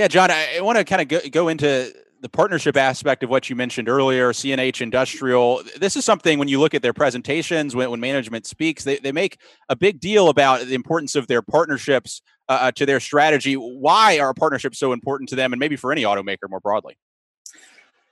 Yeah, 0.02 0.08
John, 0.08 0.32
I, 0.32 0.62
want 0.62 0.80
to 0.80 0.84
kind 0.84 1.00
of 1.00 1.08
go, 1.08 1.20
go 1.30 1.48
into 1.48 1.94
the 2.22 2.30
partnership 2.30 2.76
aspect 2.76 3.22
of 3.22 3.30
what 3.30 3.52
you 3.52 3.56
mentioned 3.56 3.88
earlier, 3.88 4.34
CNH 4.34 4.82
Industrial. 4.82 5.62
This 5.78 5.96
is 5.96 6.04
something 6.04 6.40
when 6.40 6.48
you 6.48 6.60
look 6.60 6.74
at 6.74 6.82
their 6.82 6.92
presentations, 6.92 7.76
when, 7.76 7.92
when 7.92 8.00
management 8.00 8.48
speaks, 8.48 8.84
they, 8.84 8.98
they 8.98 9.12
make 9.12 9.38
a 9.70 9.76
big 9.76 10.00
deal 10.00 10.30
about 10.30 10.62
the 10.62 10.74
importance 10.74 11.16
of 11.16 11.28
their 11.28 11.44
partnerships 11.44 12.24
uh, 12.50 12.54
uh 12.54 12.72
to 12.72 12.88
their 12.88 13.00
strategy. 13.00 13.54
Why 13.54 14.18
are 14.18 14.34
partnerships 14.34 14.80
so 14.80 14.92
important 14.92 15.30
to 15.30 15.36
them 15.36 15.54
and 15.54 15.60
maybe 15.60 15.76
for 15.76 15.92
any 15.92 16.02
automaker 16.02 16.50
more 16.50 16.60
broadly? 16.60 16.98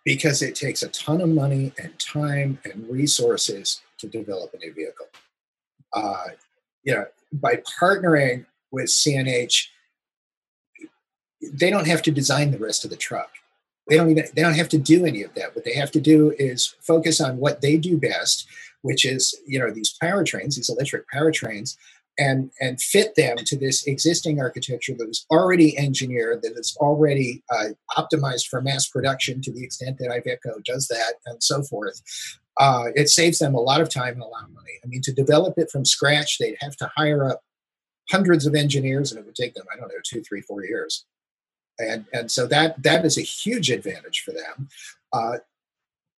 Because 0.05 0.43
it 0.43 0.53
takes 0.53 0.83
a 0.83 0.89
ton 0.89 1.21
of 1.21 1.29
money 1.29 1.73
and 1.81 1.97
time 1.97 2.59
and 2.65 2.87
resources 2.87 3.81
to 3.97 4.07
develop 4.07 4.53
a 4.53 4.57
new 4.57 4.75
vehicle. 4.75 5.07
Uh, 5.91 6.25
you 6.83 6.93
know, 6.93 7.05
by 7.33 7.59
partnering 7.81 8.45
with 8.69 8.89
CNH, 8.89 9.69
they 11.41 11.69
don't 11.69 11.87
have 11.87 12.01
to 12.03 12.11
design 12.11 12.51
the 12.51 12.59
rest 12.59 12.83
of 12.83 12.89
the 12.89 12.97
truck. 12.97 13.31
They 13.87 13.97
don't 13.97 14.11
even 14.11 14.25
they 14.35 14.41
don't 14.41 14.53
have 14.53 14.69
to 14.69 14.77
do 14.77 15.05
any 15.05 15.23
of 15.23 15.33
that. 15.33 15.55
What 15.55 15.65
they 15.65 15.73
have 15.73 15.91
to 15.91 16.01
do 16.01 16.33
is 16.37 16.75
focus 16.81 17.19
on 17.19 17.37
what 17.37 17.61
they 17.61 17.77
do 17.77 17.97
best, 17.97 18.47
which 18.81 19.03
is 19.03 19.37
you 19.47 19.59
know 19.59 19.71
these 19.71 19.95
powertrains, 20.01 20.55
these 20.55 20.69
electric 20.69 21.05
powertrains, 21.13 21.75
and 22.19 22.51
and 22.61 22.79
fit 22.79 23.15
them 23.15 23.37
to 23.37 23.57
this 23.57 23.87
existing 23.87 24.39
architecture 24.39 24.93
that 24.97 25.07
was 25.07 25.25
already 25.31 25.77
engineered, 25.77 26.43
that 26.43 26.53
is 26.55 26.77
already 26.79 27.41
uh, 27.51 27.69
optimized 27.97 28.47
for 28.47 28.61
mass 28.61 28.87
production 28.87 29.41
to 29.41 29.51
the 29.51 29.63
extent 29.63 29.97
that 29.97 30.09
Iveco 30.09 30.63
does 30.63 30.87
that, 30.89 31.15
and 31.25 31.41
so 31.41 31.63
forth. 31.63 31.99
Uh, 32.57 32.87
it 32.93 33.09
saves 33.09 33.39
them 33.39 33.55
a 33.55 33.61
lot 33.61 33.81
of 33.81 33.89
time 33.89 34.13
and 34.13 34.21
a 34.21 34.27
lot 34.27 34.43
of 34.43 34.53
money. 34.53 34.73
I 34.83 34.87
mean, 34.87 35.01
to 35.03 35.13
develop 35.13 35.53
it 35.57 35.71
from 35.71 35.85
scratch, 35.85 36.37
they'd 36.37 36.57
have 36.59 36.75
to 36.77 36.91
hire 36.95 37.23
up 37.23 37.41
hundreds 38.11 38.45
of 38.45 38.53
engineers, 38.53 39.11
and 39.11 39.19
it 39.19 39.25
would 39.25 39.35
take 39.35 39.53
them, 39.53 39.65
I 39.73 39.79
don't 39.79 39.87
know, 39.87 39.95
two, 40.03 40.21
three, 40.21 40.41
four 40.41 40.63
years 40.63 41.05
and 41.79 42.05
and 42.13 42.31
so 42.31 42.45
that 42.47 42.81
that 42.83 43.05
is 43.05 43.17
a 43.17 43.21
huge 43.21 43.71
advantage 43.71 44.21
for 44.21 44.31
them. 44.31 44.69
Uh, 45.11 45.37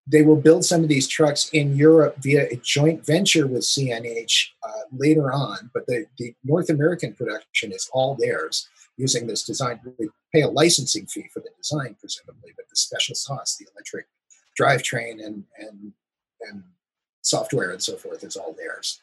they 0.07 0.23
will 0.23 0.37
build 0.37 0.65
some 0.65 0.83
of 0.83 0.89
these 0.89 1.07
trucks 1.07 1.51
in 1.51 1.77
Europe 1.77 2.17
via 2.19 2.49
a 2.51 2.57
joint 2.65 3.07
venture 3.07 3.47
with 3.47 3.63
CNH 3.63 4.49
uh, 4.67 4.83
later 4.93 5.33
on, 5.33 5.71
but 5.73 5.87
the, 5.87 6.07
the 6.19 6.35
North 6.43 6.69
American 6.69 7.15
production 7.15 7.71
is 7.71 7.89
all 7.93 8.17
theirs 8.19 8.69
using 8.97 9.27
this 9.27 9.45
design. 9.45 9.79
We 9.99 10.09
pay 10.35 10.43
a 10.43 10.49
licensing 10.49 11.07
fee 11.07 11.29
for 11.33 11.41
the 11.41 11.51
design, 11.57 11.97
presumably, 12.01 12.53
but 12.57 12.69
the 12.69 12.77
special 12.77 13.15
sauce, 13.15 13.57
the 13.57 13.67
electric 13.73 14.07
drivetrain 14.61 15.25
and 15.25 15.45
and 15.59 15.93
and 16.41 16.65
software 17.23 17.71
and 17.71 17.83
so 17.83 17.97
forth, 17.97 18.25
is 18.25 18.37
all 18.37 18.55
theirs. 18.55 19.01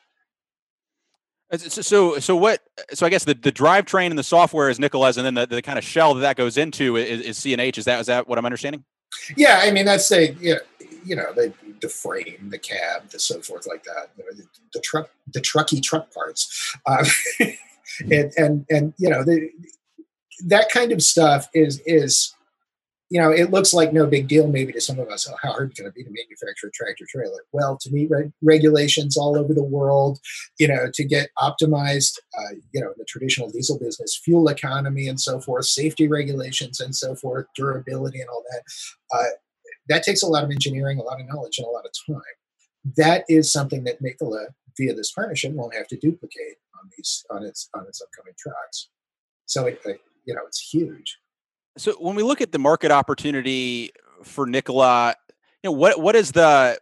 So, 1.55 2.19
so 2.19 2.35
what? 2.35 2.61
So, 2.93 3.05
I 3.05 3.09
guess 3.09 3.23
the, 3.23 3.33
the 3.33 3.53
drivetrain 3.53 4.09
and 4.09 4.19
the 4.19 4.23
software 4.23 4.69
is 4.69 4.79
Nikola's, 4.79 5.15
and 5.15 5.25
then 5.25 5.33
the, 5.33 5.45
the 5.47 5.61
kind 5.61 5.77
of 5.77 5.85
shell 5.85 6.13
that 6.15 6.19
that 6.21 6.35
goes 6.35 6.57
into 6.57 6.97
is, 6.97 7.21
is 7.21 7.39
CNH. 7.39 7.77
Is 7.77 7.85
that 7.85 8.01
is 8.01 8.07
that 8.07 8.27
what 8.27 8.37
I'm 8.37 8.45
understanding? 8.45 8.83
Yeah, 9.37 9.61
I 9.63 9.71
mean 9.71 9.85
that's 9.85 10.11
a 10.11 10.33
you 10.33 10.55
know, 10.55 10.59
you 11.05 11.15
know 11.15 11.31
they 11.33 11.53
the 11.81 11.89
frame, 11.89 12.49
the 12.49 12.57
cab, 12.57 13.09
the 13.09 13.19
so 13.19 13.41
forth, 13.41 13.67
like 13.67 13.83
that. 13.83 14.09
You 14.17 14.25
know, 14.25 14.31
the, 14.35 14.47
the 14.73 14.81
truck, 14.81 15.09
the 15.33 15.41
trucky 15.41 15.81
truck 15.81 16.13
parts, 16.13 16.75
uh, 16.85 17.05
and 18.11 18.33
and 18.37 18.65
and 18.69 18.93
you 18.97 19.09
know 19.09 19.23
the, 19.23 19.49
that 20.45 20.69
kind 20.69 20.91
of 20.91 21.01
stuff 21.01 21.49
is 21.53 21.81
is 21.85 22.33
you 23.09 23.21
know, 23.21 23.31
it 23.31 23.51
looks 23.51 23.73
like 23.73 23.93
no 23.93 24.05
big 24.05 24.27
deal 24.27 24.47
maybe 24.47 24.73
to 24.73 24.81
some 24.81 24.99
of 24.99 25.07
us. 25.07 25.27
How 25.41 25.51
hard 25.51 25.75
can 25.75 25.85
it 25.85 25.89
going 25.89 25.91
to 25.91 25.91
be 25.93 26.03
to 26.03 26.09
manufacture 26.09 26.67
a 26.67 26.71
tractor 26.71 27.05
trailer? 27.09 27.39
Well, 27.53 27.77
to 27.81 27.91
meet 27.91 28.09
reg- 28.09 28.33
regulations 28.41 29.15
all 29.15 29.37
over 29.37 29.53
the 29.53 29.63
world, 29.63 30.19
you 30.59 30.67
know, 30.67 30.87
to 30.93 31.03
get 31.05 31.29
optimized, 31.37 32.19
uh, 32.37 32.55
you 32.73 32.81
know, 32.81 32.93
the 32.97 33.05
traditional 33.05 33.49
diesel 33.49 33.79
business, 33.79 34.19
fuel 34.23 34.49
economy 34.49 35.07
and 35.07 35.19
so 35.19 35.39
forth, 35.39 35.65
safety 35.65 36.07
regulations 36.09 36.81
and 36.81 36.93
so 36.95 37.15
forth, 37.15 37.45
durability 37.55 38.19
and 38.19 38.29
all 38.29 38.43
that. 38.51 38.63
Uh, 39.13 39.29
that 39.87 40.03
takes 40.03 40.21
a 40.21 40.27
lot 40.27 40.43
of 40.43 40.51
engineering, 40.51 40.99
a 40.99 41.03
lot 41.03 41.21
of 41.21 41.27
knowledge, 41.27 41.59
and 41.59 41.67
a 41.67 41.71
lot 41.71 41.85
of 41.85 41.91
time. 42.13 42.21
That 42.97 43.23
is 43.29 43.51
something 43.51 43.85
that 43.85 44.01
Nikola, 44.01 44.47
via 44.77 44.93
this 44.93 45.11
partnership, 45.13 45.53
won't 45.53 45.75
have 45.75 45.87
to 45.87 45.97
duplicate 45.97 46.57
on 46.77 46.89
these 46.95 47.25
on 47.29 47.43
its 47.43 47.69
on 47.73 47.85
its 47.87 48.01
upcoming 48.01 48.33
trucks. 48.37 48.89
So, 49.45 49.65
it, 49.67 49.79
it 49.85 50.01
you 50.25 50.35
know, 50.35 50.41
it's 50.45 50.59
huge. 50.59 51.17
So 51.77 51.93
when 51.93 52.15
we 52.15 52.23
look 52.23 52.41
at 52.41 52.51
the 52.51 52.59
market 52.59 52.91
opportunity 52.91 53.91
for 54.23 54.47
Nikola, 54.47 55.15
you 55.63 55.69
know, 55.69 55.71
what 55.71 56.01
what 56.01 56.15
is 56.15 56.31
the 56.31 56.79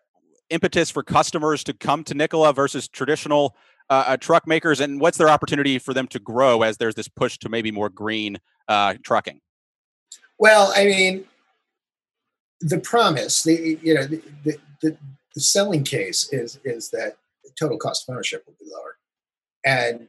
impetus 0.50 0.90
for 0.90 1.04
customers 1.04 1.64
to 1.66 1.74
come 1.74 2.04
to 2.06 2.14
Nikola 2.14 2.54
versus 2.54 2.88
traditional 2.88 3.56
uh, 3.90 4.06
uh, 4.08 4.18
truck 4.18 4.48
makers, 4.48 4.80
and 4.80 5.00
what's 5.02 5.18
their 5.18 5.30
opportunity 5.30 5.80
for 5.80 5.94
them 5.94 6.08
to 6.08 6.20
grow 6.20 6.62
as 6.62 6.78
there's 6.78 6.96
this 6.96 7.08
push 7.08 7.38
to 7.40 7.50
maybe 7.50 7.72
more 7.72 7.90
green 7.90 8.38
uh, 8.68 8.96
trucking? 9.04 9.42
Well, 10.40 10.74
I 10.76 10.86
mean, 10.86 11.26
the 12.62 12.80
promise, 12.80 13.44
the 13.44 13.78
you 13.82 13.94
know, 13.94 14.06
the, 14.06 14.22
the, 14.44 14.58
the, 14.82 14.98
the 15.34 15.42
selling 15.42 15.84
case 15.84 16.32
is 16.32 16.60
is 16.64 16.90
that 16.92 17.18
total 17.60 17.78
cost 17.78 18.08
of 18.08 18.14
ownership 18.14 18.44
will 18.48 18.56
be 18.60 18.72
lower, 18.72 18.98
and 19.66 20.08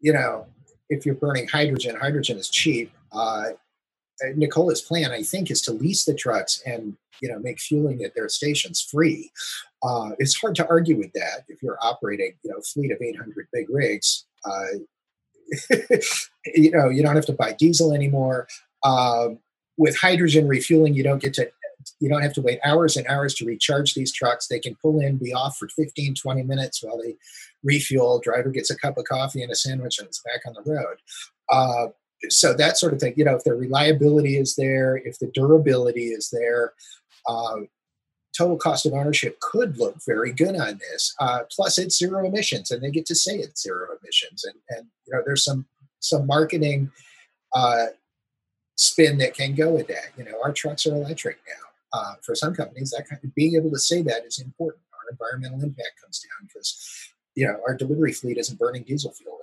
you 0.00 0.12
know, 0.12 0.46
if 0.90 1.06
you're 1.06 1.14
burning 1.14 1.48
hydrogen, 1.48 1.96
hydrogen 1.96 2.36
is 2.36 2.50
cheap. 2.50 2.92
Uh, 3.12 3.50
uh, 4.24 4.30
Nikola's 4.36 4.80
plan, 4.80 5.12
I 5.12 5.22
think, 5.22 5.50
is 5.50 5.62
to 5.62 5.72
lease 5.72 6.04
the 6.04 6.14
trucks 6.14 6.62
and 6.66 6.96
you 7.20 7.28
know 7.28 7.38
make 7.38 7.60
fueling 7.60 8.02
at 8.04 8.14
their 8.14 8.28
stations 8.28 8.80
free. 8.80 9.30
Uh, 9.82 10.10
it's 10.18 10.36
hard 10.36 10.54
to 10.56 10.68
argue 10.68 10.96
with 10.96 11.12
that 11.12 11.44
if 11.48 11.62
you're 11.62 11.78
operating 11.80 12.34
you 12.42 12.50
know 12.50 12.60
fleet 12.60 12.92
of 12.92 13.00
800 13.00 13.48
big 13.52 13.68
rigs. 13.70 14.24
Uh, 14.44 14.78
you 16.54 16.70
know 16.70 16.88
you 16.88 17.02
don't 17.02 17.16
have 17.16 17.26
to 17.26 17.32
buy 17.32 17.52
diesel 17.52 17.92
anymore. 17.92 18.48
Um, 18.82 19.38
with 19.78 19.96
hydrogen 19.96 20.48
refueling, 20.48 20.94
you 20.94 21.02
don't 21.02 21.22
get 21.22 21.34
to 21.34 21.50
you 22.00 22.08
don't 22.08 22.22
have 22.22 22.32
to 22.34 22.42
wait 22.42 22.58
hours 22.64 22.96
and 22.96 23.06
hours 23.06 23.34
to 23.34 23.44
recharge 23.44 23.94
these 23.94 24.12
trucks. 24.12 24.48
They 24.48 24.58
can 24.58 24.76
pull 24.76 25.00
in, 25.00 25.16
be 25.16 25.32
off 25.32 25.56
for 25.56 25.68
15, 25.68 26.14
20 26.14 26.42
minutes 26.42 26.82
while 26.82 27.00
they 27.00 27.16
refuel. 27.62 28.20
Driver 28.20 28.50
gets 28.50 28.70
a 28.70 28.76
cup 28.76 28.98
of 28.98 29.04
coffee 29.04 29.42
and 29.42 29.52
a 29.52 29.54
sandwich 29.54 29.98
and 29.98 30.08
it's 30.08 30.22
back 30.22 30.40
on 30.46 30.54
the 30.54 30.70
road. 30.70 30.96
Uh, 31.48 31.88
so 32.28 32.54
that 32.54 32.78
sort 32.78 32.92
of 32.92 33.00
thing 33.00 33.14
you 33.16 33.24
know 33.24 33.36
if 33.36 33.44
the 33.44 33.54
reliability 33.54 34.36
is 34.36 34.56
there 34.56 34.96
if 34.96 35.18
the 35.18 35.30
durability 35.34 36.06
is 36.06 36.30
there 36.30 36.72
uh, 37.28 37.56
total 38.36 38.56
cost 38.56 38.86
of 38.86 38.92
ownership 38.92 39.38
could 39.40 39.78
look 39.78 39.96
very 40.06 40.32
good 40.32 40.56
on 40.56 40.78
this 40.78 41.14
uh, 41.20 41.40
plus 41.50 41.78
it's 41.78 41.98
zero 41.98 42.26
emissions 42.26 42.70
and 42.70 42.82
they 42.82 42.90
get 42.90 43.06
to 43.06 43.14
say 43.14 43.36
it's 43.36 43.62
zero 43.62 43.88
emissions 44.02 44.44
and, 44.44 44.56
and 44.70 44.86
you 45.06 45.14
know 45.14 45.22
there's 45.24 45.44
some 45.44 45.66
some 46.00 46.26
marketing 46.26 46.90
uh, 47.54 47.86
spin 48.76 49.18
that 49.18 49.34
can 49.34 49.54
go 49.54 49.70
with 49.70 49.88
that. 49.88 50.12
You 50.16 50.24
know 50.24 50.40
our 50.42 50.52
trucks 50.52 50.86
are 50.86 50.94
electric 50.94 51.38
now. 51.46 51.98
Uh, 51.98 52.14
for 52.22 52.34
some 52.34 52.54
companies 52.54 52.90
that 52.90 53.08
kind 53.08 53.20
of 53.22 53.34
being 53.34 53.54
able 53.54 53.70
to 53.70 53.78
say 53.78 54.02
that 54.02 54.24
is 54.26 54.38
important. 54.38 54.82
Our 54.92 55.12
environmental 55.12 55.62
impact 55.62 56.00
comes 56.02 56.20
down 56.20 56.46
because 56.46 57.12
you 57.34 57.46
know 57.46 57.58
our 57.66 57.74
delivery 57.74 58.12
fleet 58.12 58.38
isn't 58.38 58.58
burning 58.58 58.82
diesel 58.82 59.12
fuel 59.12 59.38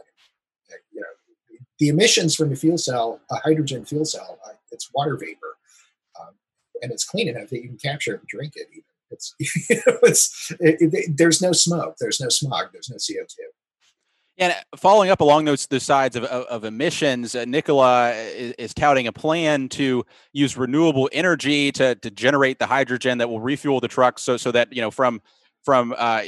the 1.80 1.90
emissions 1.90 2.36
from 2.36 2.50
the 2.50 2.56
fuel 2.56 2.78
cell, 2.78 3.20
a 3.32 3.36
hydrogen 3.38 3.86
fuel 3.86 4.06
cell, 4.06 4.40
uh, 4.46 4.54
it's 4.72 4.90
water 4.94 5.18
vapor, 5.18 5.58
um, 6.20 6.34
and 6.82 6.92
it's 6.92 7.06
clean 7.06 7.28
enough 7.28 7.50
that 7.50 7.62
you 7.62 7.70
can 7.70 7.78
capture 7.78 8.16
it 8.16 8.20
and 8.20 8.28
drink 8.28 8.54
it. 8.56 8.68
Even 8.72 8.84
it's, 9.12 9.36
you 9.70 9.76
know, 9.76 9.98
it's 10.04 10.52
it, 10.60 10.78
it, 10.82 11.18
there's 11.18 11.42
no 11.42 11.52
smoke, 11.52 11.96
there's 12.00 12.20
no 12.20 12.30
smog, 12.30 12.68
there's 12.74 12.90
no 12.90 12.98
CO 12.98 13.26
two. 13.28 13.50
And 14.40 14.56
following 14.76 15.12
up 15.12 15.22
along 15.22 15.46
those 15.46 15.68
the 15.68 15.80
sides 15.80 16.16
of, 16.16 16.24
of, 16.24 16.46
of 16.46 16.64
emissions, 16.64 17.36
uh, 17.36 17.46
Nikola 17.46 18.14
is, 18.14 18.54
is, 18.58 18.74
touting 18.74 19.06
a 19.06 19.12
plan 19.12 19.70
to 19.70 20.04
use 20.32 20.58
renewable 20.58 21.08
energy 21.14 21.72
to, 21.74 21.94
to 21.94 22.10
generate 22.10 22.58
the 22.58 22.66
hydrogen 22.66 23.20
that 23.20 23.30
will 23.30 23.40
refuel 23.40 23.80
the 23.80 23.88
trucks, 23.88 24.24
so 24.24 24.36
so 24.38 24.52
that 24.52 24.74
you 24.74 24.82
know 24.82 24.90
from 24.90 25.22
from 25.64 25.94
uh, 25.98 26.24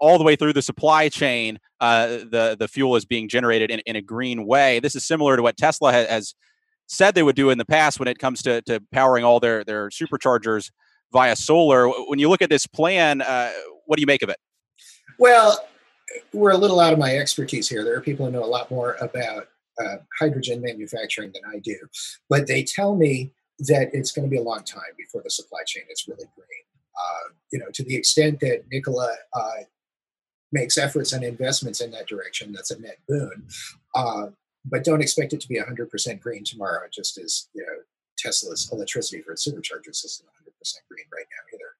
all 0.00 0.18
the 0.18 0.24
way 0.24 0.34
through 0.34 0.54
the 0.54 0.62
supply 0.62 1.08
chain, 1.08 1.58
uh, 1.80 2.06
the 2.06 2.56
the 2.58 2.68
fuel 2.68 2.96
is 2.96 3.04
being 3.04 3.28
generated 3.28 3.70
in, 3.70 3.80
in 3.80 3.96
a 3.96 4.02
green 4.02 4.46
way. 4.46 4.80
This 4.80 4.94
is 4.94 5.06
similar 5.06 5.36
to 5.36 5.42
what 5.42 5.56
Tesla 5.56 5.92
has, 5.92 6.34
said 6.86 7.14
they 7.14 7.22
would 7.22 7.36
do 7.36 7.50
in 7.50 7.58
the 7.58 7.64
past 7.64 8.00
when 8.00 8.08
it 8.08 8.18
comes 8.18 8.42
to, 8.42 8.62
to 8.62 8.82
powering 8.92 9.24
all 9.24 9.38
their 9.38 9.62
their 9.62 9.90
superchargers 9.90 10.70
via 11.12 11.36
solar. 11.36 11.88
When 11.88 12.18
you 12.18 12.28
look 12.28 12.42
at 12.42 12.50
this 12.50 12.66
plan, 12.66 13.22
uh, 13.22 13.52
what 13.86 13.96
do 13.96 14.00
you 14.00 14.06
make 14.06 14.22
of 14.22 14.28
it? 14.28 14.38
Well, 15.18 15.68
we're 16.32 16.50
a 16.50 16.56
little 16.56 16.80
out 16.80 16.92
of 16.92 16.98
my 16.98 17.16
expertise 17.16 17.68
here. 17.68 17.84
There 17.84 17.96
are 17.96 18.00
people 18.00 18.26
who 18.26 18.32
know 18.32 18.44
a 18.44 18.46
lot 18.46 18.70
more 18.70 18.96
about 19.00 19.48
uh, 19.78 19.96
hydrogen 20.18 20.60
manufacturing 20.60 21.30
than 21.32 21.42
I 21.48 21.58
do, 21.60 21.76
but 22.28 22.46
they 22.46 22.64
tell 22.64 22.96
me 22.96 23.32
that 23.60 23.90
it's 23.92 24.10
going 24.10 24.26
to 24.26 24.30
be 24.30 24.38
a 24.38 24.42
long 24.42 24.64
time 24.64 24.92
before 24.96 25.22
the 25.22 25.30
supply 25.30 25.60
chain 25.66 25.84
is 25.90 26.06
really 26.08 26.28
green. 26.34 26.64
Uh, 26.98 27.32
you 27.52 27.58
know, 27.58 27.66
to 27.72 27.84
the 27.84 27.94
extent 27.94 28.40
that 28.40 28.64
Nikola 28.70 29.14
uh, 29.32 29.62
makes 30.52 30.78
efforts 30.78 31.12
and 31.12 31.24
investments 31.24 31.80
in 31.80 31.90
that 31.92 32.08
direction, 32.08 32.52
that's 32.52 32.70
a 32.70 32.80
net 32.80 32.98
boon. 33.08 33.46
Uh, 33.94 34.26
but 34.64 34.84
don't 34.84 35.00
expect 35.00 35.32
it 35.32 35.40
to 35.40 35.48
be 35.48 35.58
100% 35.58 36.20
green 36.20 36.44
tomorrow, 36.44 36.86
just 36.92 37.18
as 37.18 37.48
you 37.54 37.62
know 37.62 37.72
Tesla's 38.18 38.70
electricity 38.72 39.22
for 39.22 39.32
its 39.32 39.46
superchargers 39.46 40.04
isn't 40.04 40.26
100% 40.26 40.74
green 40.90 41.06
right 41.12 41.26
now 41.30 41.56
either. 41.56 41.70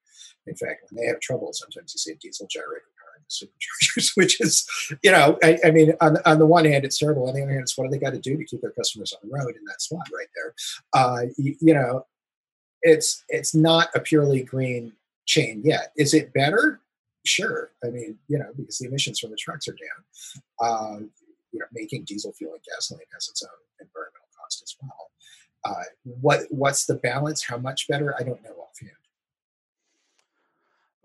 In 0.47 0.57
fact, 0.57 0.91
when 0.91 1.03
they 1.03 1.07
have 1.07 1.21
trouble, 1.21 1.53
sometimes 1.53 1.95
you 1.95 1.99
see 1.99 2.13
a 2.13 2.17
diesel 2.17 2.47
generator 2.51 2.87
powering 2.99 3.25
the 3.29 3.47
superchargers, 3.47 4.13
which 4.17 4.41
is, 4.41 4.67
you 5.03 5.11
know, 5.11 5.39
I, 5.43 5.59
I, 5.65 5.71
mean, 5.71 5.93
on, 6.01 6.17
on 6.25 6.39
the 6.39 6.47
one 6.47 6.65
hand, 6.65 6.85
it's 6.85 6.99
terrible. 6.99 7.29
On 7.29 7.35
the 7.35 7.43
other 7.43 7.51
hand, 7.51 7.63
it's 7.63 7.77
what 7.77 7.85
do 7.85 7.91
they 7.91 7.99
got 7.99 8.13
to 8.13 8.19
do 8.19 8.37
to 8.37 8.45
keep 8.45 8.63
their 8.63 8.71
customers 8.71 9.13
on 9.13 9.29
the 9.29 9.37
road 9.37 9.55
in 9.57 9.65
that 9.67 9.83
spot 9.83 10.09
right 10.15 10.29
there? 10.35 10.55
Uh, 10.95 11.23
you, 11.37 11.57
you 11.61 11.75
know, 11.75 12.07
it's 12.83 13.25
it's 13.29 13.55
not 13.55 13.89
a 13.95 14.01
purely 14.01 14.43
green 14.43 14.93
chain 15.27 15.61
yet. 15.65 15.93
Is 15.97 16.15
it 16.15 16.33
better? 16.33 16.81
Sure. 17.25 17.73
I 17.85 17.89
mean, 17.89 18.19
you 18.29 18.39
know, 18.39 18.51
because 18.57 18.79
the 18.79 18.89
emissions 18.89 19.21
from 19.21 19.31
the 19.31 19.37
trucks 19.37 19.69
are 19.69 19.73
down. 19.73 20.05
Uh, 20.61 21.01
you 21.53 21.59
know, 21.59 21.67
making 21.73 22.05
diesel 22.05 22.33
fuel 22.33 22.55
and 22.55 22.63
gasoline 22.63 23.07
has 23.13 23.29
its 23.29 23.43
own 23.43 23.49
environmental 23.81 24.29
cost 24.39 24.63
as 24.63 24.77
well. 24.81 25.11
Uh, 25.65 25.83
what 26.05 26.43
what's 26.51 26.87
the 26.87 26.95
balance? 26.95 27.45
How 27.45 27.59
much 27.59 27.89
better? 27.89 28.15
I 28.19 28.23
don't 28.23 28.43
know 28.43 28.51
offhand. 28.51 28.93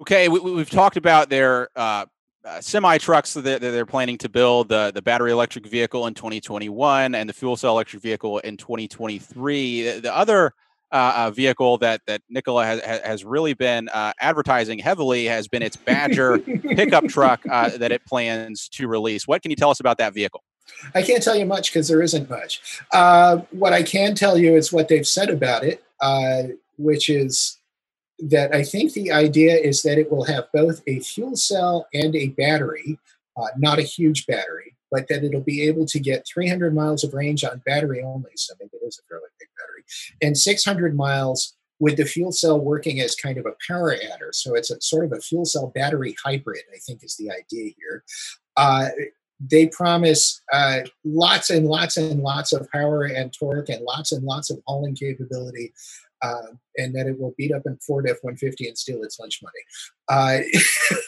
Okay, 0.02 0.28
we, 0.30 0.58
have 0.60 0.70
talked 0.70 0.98
about 0.98 1.30
their 1.30 1.70
uh, 1.76 2.06
uh, 2.46 2.62
semi 2.62 2.98
trucks 2.98 3.34
that 3.34 3.62
they're 3.62 3.86
planning 3.86 4.18
to 4.20 4.30
build, 4.30 4.70
the 4.70 4.92
the 4.94 5.02
battery 5.02 5.32
electric 5.32 5.66
vehicle 5.66 6.08
in 6.08 6.14
2021, 6.14 7.16
and 7.16 7.28
the 7.28 7.34
fuel 7.34 7.58
cell 7.58 7.72
electric 7.72 8.02
vehicle 8.02 8.40
in 8.40 8.56
2023. 8.56 9.84
The, 9.84 10.00
the 10.02 10.16
other 10.16 10.54
uh, 10.96 11.32
vehicle 11.32 11.78
that 11.80 12.02
that 12.08 12.22
Nikola 12.30 12.66
has 12.66 12.80
has 12.82 13.26
really 13.26 13.54
been 13.54 13.90
uh, 13.90 14.14
advertising 14.20 14.80
heavily 14.80 15.26
has 15.26 15.48
been 15.48 15.62
its 15.62 15.76
Badger 15.76 16.40
pickup 16.76 17.06
truck 17.08 17.42
uh, 17.50 17.70
that 17.78 17.92
it 17.92 18.06
plans 18.06 18.70
to 18.70 18.88
release. 18.88 19.28
What 19.28 19.42
can 19.42 19.52
you 19.52 19.58
tell 19.58 19.70
us 19.70 19.80
about 19.80 19.98
that 19.98 20.14
vehicle? 20.14 20.44
I 20.96 21.02
can't 21.02 21.22
tell 21.22 21.36
you 21.36 21.46
much 21.46 21.72
because 21.72 21.88
there 21.88 22.02
isn't 22.02 22.30
much. 22.30 22.82
Uh, 22.92 23.38
what 23.52 23.74
I 23.74 23.84
can 23.84 24.16
tell 24.16 24.38
you 24.38 24.56
is 24.56 24.72
what 24.72 24.88
they've 24.88 25.06
said 25.06 25.30
about 25.30 25.64
it, 25.64 25.84
uh, 26.02 26.44
which 26.78 27.10
is 27.10 27.58
that 28.20 28.56
I 28.56 28.64
think 28.64 28.94
the 28.94 29.12
idea 29.12 29.56
is 29.56 29.84
that 29.84 29.98
it 29.98 30.10
will 30.10 30.24
have 30.24 30.46
both 30.54 30.82
a 30.88 31.02
fuel 31.02 31.36
cell 31.36 31.88
and 31.94 32.16
a 32.16 32.30
battery, 32.30 32.98
uh, 33.38 33.48
not 33.58 33.80
a 33.80 33.84
huge 33.84 34.26
battery 34.26 34.76
but 34.92 35.10
that 35.10 35.26
it'll 35.26 35.42
be 35.42 35.64
able 35.64 35.86
to 35.86 36.00
get 36.00 36.26
300 36.26 36.74
miles 36.74 37.04
of 37.04 37.14
range 37.14 37.44
on 37.44 37.62
battery 37.66 38.02
only. 38.02 38.32
So 38.36 38.54
maybe 38.60 38.72
it 38.82 38.86
is 38.86 38.98
a 38.98 39.08
fairly 39.10 39.28
big 39.38 39.50
battery, 39.58 39.75
and 40.22 40.38
600 40.38 40.96
miles 40.96 41.56
with 41.80 41.98
the 41.98 42.06
fuel 42.06 42.32
cell 42.32 42.60
working 42.60 43.02
as 43.02 43.16
kind 43.16 43.38
of 43.38 43.46
a 43.46 43.56
power 43.68 43.94
adder. 43.94 44.30
So 44.32 44.56
it's 44.56 44.72
a 44.72 44.80
sort 44.82 45.06
of 45.06 45.12
a 45.12 45.22
fuel 45.22 45.46
cell 45.46 45.72
battery 45.76 46.16
hybrid, 46.24 46.64
I 46.74 46.78
think 46.86 47.04
is 47.04 47.18
the 47.18 47.32
idea 47.32 47.74
here. 47.78 48.04
Uh, 48.56 48.90
they 49.40 49.68
promise 49.68 50.42
uh, 50.54 50.82
lots 51.04 51.50
and 51.50 51.68
lots 51.68 51.98
and 51.98 52.22
lots 52.22 52.54
of 52.54 52.70
power 52.72 53.04
and 53.04 53.34
torque 53.34 53.68
and 53.68 53.84
lots 53.84 54.14
and 54.14 54.24
lots 54.24 54.50
of 54.50 54.60
hauling 54.66 54.96
capability 54.96 55.74
uh, 56.22 56.48
and 56.78 56.96
that 56.96 57.08
it 57.08 57.20
will 57.20 57.34
beat 57.38 57.54
up 57.54 57.64
in 57.66 57.78
Ford 57.78 58.08
F 58.10 58.18
150 58.22 58.68
and 58.68 58.78
steal 58.78 59.04
its 59.04 59.20
lunch 59.20 59.42
money, 59.44 59.62
uh, 60.10 60.40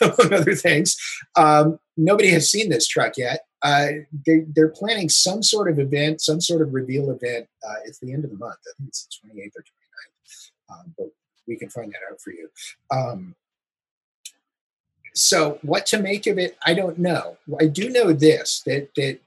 among 0.20 0.32
other 0.32 0.54
things. 0.54 0.96
Um, 1.36 1.78
nobody 1.96 2.30
has 2.30 2.50
seen 2.50 2.68
this 2.68 2.86
truck 2.86 3.14
yet. 3.16 3.40
Uh, 3.62 3.88
they, 4.26 4.44
are 4.58 4.68
planning 4.68 5.08
some 5.08 5.42
sort 5.42 5.70
of 5.70 5.78
event, 5.78 6.20
some 6.20 6.40
sort 6.40 6.62
of 6.62 6.72
reveal 6.72 7.10
event. 7.10 7.46
Uh, 7.66 7.74
it's 7.84 7.98
the 7.98 8.12
end 8.12 8.24
of 8.24 8.30
the 8.30 8.36
month. 8.36 8.58
I 8.66 8.72
think 8.76 8.88
it's 8.88 9.08
the 9.22 9.28
28th 9.28 9.56
or 9.56 9.62
29th, 9.62 10.50
um, 10.70 10.94
but 10.96 11.08
we 11.46 11.56
can 11.56 11.68
find 11.68 11.92
that 11.92 12.00
out 12.10 12.20
for 12.20 12.30
you. 12.30 12.48
Um, 12.90 13.34
so 15.14 15.58
what 15.62 15.86
to 15.86 16.00
make 16.00 16.26
of 16.28 16.38
it, 16.38 16.56
I 16.64 16.74
don't 16.74 16.98
know. 16.98 17.38
I 17.60 17.66
do 17.66 17.90
know 17.90 18.12
this 18.12 18.62
that 18.66 18.90
that 18.94 19.18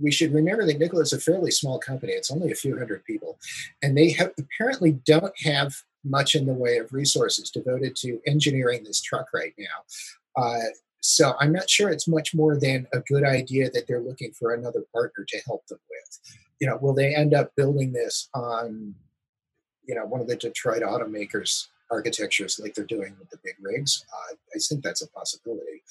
we 0.00 0.10
should 0.10 0.32
remember 0.32 0.64
that 0.64 0.78
Nikola 0.78 1.02
is 1.02 1.12
a 1.12 1.20
fairly 1.20 1.50
small 1.50 1.78
company. 1.78 2.12
It's 2.12 2.30
only 2.30 2.50
a 2.50 2.54
few 2.56 2.78
hundred 2.78 3.04
people, 3.04 3.38
and 3.82 3.96
they 3.96 4.10
have, 4.12 4.32
apparently 4.38 4.92
don't 5.04 5.34
have 5.44 5.74
much 6.04 6.34
in 6.34 6.46
the 6.46 6.54
way 6.54 6.78
of 6.78 6.92
resources 6.92 7.50
devoted 7.50 7.94
to 7.96 8.20
engineering 8.26 8.84
this 8.84 9.02
truck 9.02 9.26
right 9.34 9.54
now. 9.58 10.42
Uh, 10.42 10.58
so 11.02 11.34
I'm 11.40 11.52
not 11.52 11.68
sure 11.68 11.90
it's 11.90 12.06
much 12.06 12.32
more 12.32 12.58
than 12.58 12.86
a 12.92 13.00
good 13.00 13.24
idea 13.24 13.70
that 13.70 13.86
they're 13.88 14.00
looking 14.00 14.32
for 14.32 14.54
another 14.54 14.84
partner 14.92 15.24
to 15.28 15.42
help 15.44 15.66
them 15.66 15.80
with. 15.90 16.36
You 16.60 16.68
know, 16.68 16.78
will 16.80 16.94
they 16.94 17.14
end 17.14 17.34
up 17.34 17.50
building 17.56 17.92
this 17.92 18.28
on, 18.34 18.94
you 19.84 19.96
know, 19.96 20.06
one 20.06 20.20
of 20.20 20.28
the 20.28 20.36
Detroit 20.36 20.82
automakers 20.82 21.66
architectures 21.90 22.58
like 22.58 22.74
they're 22.74 22.84
doing 22.84 23.16
with 23.18 23.30
the 23.30 23.38
big 23.44 23.56
rigs? 23.60 24.06
Uh, 24.12 24.36
I 24.54 24.58
think 24.60 24.84
that's 24.84 25.02
a 25.02 25.10
possibility. 25.10 25.82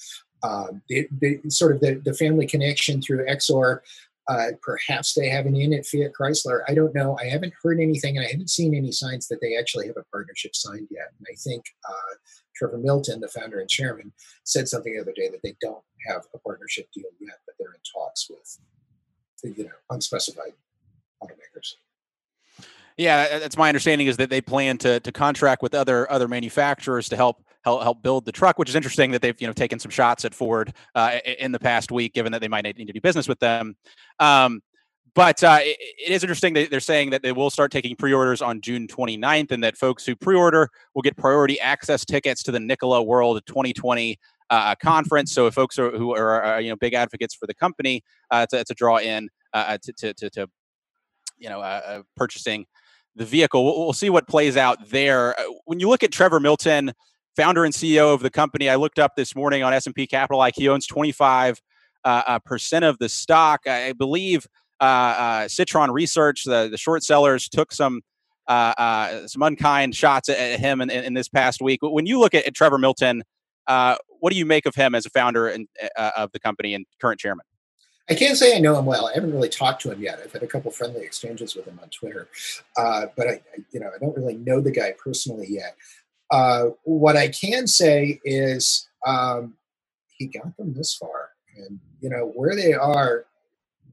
Um, 0.42 0.82
the, 0.88 1.06
the, 1.20 1.40
sort 1.48 1.74
of 1.74 1.80
the, 1.80 2.00
the 2.04 2.14
family 2.14 2.46
connection 2.46 3.02
through 3.02 3.26
Exor 3.26 3.80
uh, 4.28 4.52
perhaps 4.62 5.14
they 5.14 5.28
have 5.28 5.46
an 5.46 5.56
in 5.56 5.72
at 5.72 5.86
Fiat 5.86 6.12
Chrysler. 6.18 6.60
I 6.68 6.74
don't 6.74 6.94
know. 6.94 7.18
I 7.20 7.26
haven't 7.26 7.54
heard 7.62 7.80
anything, 7.80 8.16
and 8.16 8.24
I 8.24 8.30
haven't 8.30 8.50
seen 8.50 8.74
any 8.74 8.92
signs 8.92 9.26
that 9.28 9.40
they 9.40 9.56
actually 9.56 9.88
have 9.88 9.96
a 9.96 10.04
partnership 10.12 10.54
signed 10.54 10.88
yet. 10.90 11.08
And 11.18 11.26
I 11.30 11.34
think 11.36 11.64
uh, 11.88 12.14
Trevor 12.54 12.78
Milton, 12.78 13.20
the 13.20 13.28
founder 13.28 13.60
and 13.60 13.68
chairman, 13.68 14.12
said 14.44 14.68
something 14.68 14.94
the 14.94 15.00
other 15.00 15.12
day 15.12 15.28
that 15.30 15.42
they 15.42 15.56
don't 15.60 15.82
have 16.06 16.22
a 16.34 16.38
partnership 16.38 16.88
deal 16.92 17.10
yet, 17.20 17.38
but 17.46 17.54
they're 17.58 17.72
in 17.72 17.80
talks 17.92 18.28
with, 18.30 19.56
you 19.56 19.64
know, 19.64 19.70
unspecified 19.90 20.52
automakers. 21.22 21.74
Yeah, 22.96 23.38
that's 23.38 23.56
my 23.56 23.68
understanding 23.68 24.06
is 24.06 24.16
that 24.18 24.28
they 24.28 24.40
plan 24.40 24.78
to 24.78 25.00
to 25.00 25.12
contract 25.12 25.62
with 25.62 25.74
other 25.74 26.10
other 26.10 26.28
manufacturers 26.28 27.08
to 27.08 27.16
help 27.16 27.42
help 27.64 27.82
help 27.82 28.02
build 28.02 28.24
the 28.26 28.32
truck, 28.32 28.58
which 28.58 28.68
is 28.68 28.74
interesting 28.74 29.10
that 29.12 29.22
they've 29.22 29.40
you 29.40 29.46
know 29.46 29.52
taken 29.52 29.78
some 29.78 29.90
shots 29.90 30.24
at 30.24 30.34
Ford 30.34 30.74
uh, 30.94 31.18
in 31.38 31.52
the 31.52 31.58
past 31.58 31.90
week, 31.90 32.12
given 32.12 32.32
that 32.32 32.40
they 32.40 32.48
might 32.48 32.64
need 32.64 32.86
to 32.86 32.92
do 32.92 33.00
business 33.00 33.28
with 33.28 33.38
them. 33.38 33.76
Um, 34.18 34.60
but 35.14 35.42
uh, 35.42 35.58
it, 35.60 35.76
it 36.06 36.12
is 36.12 36.22
interesting 36.22 36.54
that 36.54 36.70
they're 36.70 36.80
saying 36.80 37.10
that 37.10 37.22
they 37.22 37.32
will 37.32 37.50
start 37.50 37.70
taking 37.70 37.96
pre-orders 37.96 38.42
on 38.42 38.60
June 38.60 38.86
29th, 38.86 39.50
and 39.50 39.62
that 39.62 39.76
folks 39.76 40.04
who 40.06 40.16
pre-order 40.16 40.68
will 40.94 41.02
get 41.02 41.16
priority 41.16 41.60
access 41.60 42.04
tickets 42.04 42.42
to 42.44 42.52
the 42.52 42.60
Nikola 42.60 43.02
World 43.02 43.40
2020 43.46 44.18
uh, 44.50 44.74
conference. 44.76 45.32
So 45.32 45.46
if 45.46 45.54
folks 45.54 45.78
are, 45.78 45.90
who 45.90 46.14
are, 46.14 46.60
you 46.60 46.70
know 46.70 46.76
big 46.76 46.94
advocates 46.94 47.34
for 47.34 47.46
the 47.46 47.54
company, 47.54 48.02
uh, 48.30 48.46
to, 48.46 48.64
to 48.64 48.74
draw 48.74 48.98
in 48.98 49.28
uh, 49.52 49.78
to, 49.82 49.92
to, 49.92 50.14
to, 50.14 50.30
to, 50.30 50.46
you 51.38 51.48
know 51.48 51.60
uh, 51.60 51.80
uh, 51.84 52.02
purchasing 52.16 52.66
the 53.16 53.24
vehicle. 53.24 53.64
We'll, 53.64 53.78
we'll, 53.78 53.92
see 53.92 54.10
what 54.10 54.26
plays 54.26 54.56
out 54.56 54.88
there. 54.88 55.34
When 55.66 55.80
you 55.80 55.88
look 55.88 56.02
at 56.02 56.12
Trevor 56.12 56.40
Milton 56.40 56.92
founder 57.36 57.64
and 57.64 57.74
CEO 57.74 58.12
of 58.12 58.20
the 58.20 58.30
company. 58.30 58.68
I 58.68 58.76
looked 58.76 58.98
up 58.98 59.16
this 59.16 59.34
morning 59.34 59.62
on 59.62 59.72
S&P 59.72 60.06
Capital. 60.06 60.38
Like 60.38 60.54
he 60.56 60.68
owns 60.68 60.86
25 60.86 61.60
uh, 62.04 62.22
uh, 62.26 62.38
percent 62.40 62.84
of 62.84 62.98
the 62.98 63.08
stock. 63.08 63.66
I 63.66 63.92
believe 63.92 64.46
uh, 64.46 64.46
uh 64.46 64.61
Citron 65.48 65.90
Research, 65.90 66.44
the, 66.44 66.68
the 66.68 66.78
short 66.78 67.02
sellers, 67.02 67.48
took 67.48 67.72
some 67.72 68.02
uh, 68.48 68.74
uh, 68.76 69.26
some 69.28 69.42
unkind 69.42 69.94
shots 69.94 70.28
at, 70.28 70.58
him 70.58 70.80
in, 70.80 70.90
in, 70.90 71.14
this 71.14 71.28
past 71.28 71.62
week. 71.62 71.78
When 71.80 72.06
you 72.06 72.18
look 72.18 72.34
at, 72.34 72.44
at 72.44 72.54
Trevor 72.54 72.78
Milton, 72.78 73.22
what 73.66 74.32
do 74.32 74.36
you 74.36 74.44
make 74.44 74.66
of 74.66 74.74
him 74.74 74.94
as 74.94 75.06
a 75.06 75.10
founder 75.10 75.48
and, 75.48 75.68
of 75.96 76.32
the 76.32 76.40
company 76.40 76.74
and 76.74 76.84
current 77.00 77.20
chairman? 77.20 77.44
I 78.10 78.14
can't 78.14 78.36
say 78.36 78.56
I 78.56 78.58
know 78.58 78.78
him 78.78 78.84
well. 78.84 79.06
I 79.06 79.14
haven't 79.14 79.32
really 79.32 79.48
talked 79.48 79.82
to 79.82 79.92
him 79.92 80.02
yet. 80.02 80.20
I've 80.22 80.32
had 80.32 80.42
a 80.42 80.46
couple 80.46 80.70
friendly 80.70 81.02
exchanges 81.02 81.54
with 81.54 81.66
him 81.66 81.78
on 81.82 81.88
Twitter, 81.88 82.28
uh, 82.76 83.06
but 83.16 83.28
I, 83.28 83.40
you 83.70 83.80
know, 83.80 83.90
I 83.94 83.98
don't 83.98 84.16
really 84.16 84.36
know 84.36 84.60
the 84.60 84.72
guy 84.72 84.92
personally 85.02 85.46
yet. 85.48 85.76
Uh, 86.30 86.70
what 86.84 87.16
I 87.16 87.28
can 87.28 87.66
say 87.66 88.20
is 88.24 88.88
um, 89.06 89.54
he 90.16 90.26
got 90.26 90.56
them 90.56 90.74
this 90.74 90.94
far, 90.94 91.30
and 91.56 91.78
you 92.00 92.10
know 92.10 92.32
where 92.34 92.56
they 92.56 92.72
are. 92.72 93.26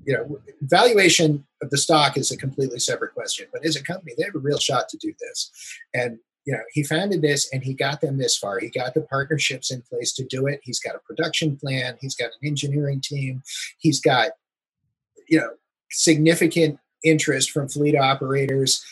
You 0.05 0.13
know, 0.13 0.39
valuation 0.61 1.45
of 1.61 1.69
the 1.69 1.77
stock 1.77 2.17
is 2.17 2.31
a 2.31 2.37
completely 2.37 2.79
separate 2.79 3.13
question, 3.13 3.47
but 3.51 3.65
as 3.65 3.75
a 3.75 3.83
company, 3.83 4.13
they 4.17 4.23
have 4.23 4.35
a 4.35 4.39
real 4.39 4.57
shot 4.57 4.89
to 4.89 4.97
do 4.97 5.13
this. 5.19 5.51
And 5.93 6.19
you 6.45 6.53
know, 6.53 6.61
he 6.71 6.83
founded 6.83 7.21
this 7.21 7.49
and 7.53 7.63
he 7.63 7.73
got 7.73 8.01
them 8.01 8.17
this 8.17 8.37
far. 8.37 8.59
He 8.59 8.69
got 8.69 8.93
the 8.93 9.01
partnerships 9.01 9.71
in 9.71 9.83
place 9.83 10.13
to 10.13 10.25
do 10.25 10.47
it. 10.47 10.61
He's 10.63 10.79
got 10.79 10.95
a 10.95 10.99
production 10.99 11.57
plan. 11.57 11.97
He's 12.01 12.15
got 12.15 12.31
an 12.41 12.47
engineering 12.47 13.01
team. 13.03 13.43
He's 13.77 13.99
got, 13.99 14.31
you 15.27 15.37
know, 15.37 15.51
significant 15.91 16.79
interest 17.03 17.51
from 17.51 17.67
fleet 17.67 17.95
operators. 17.95 18.83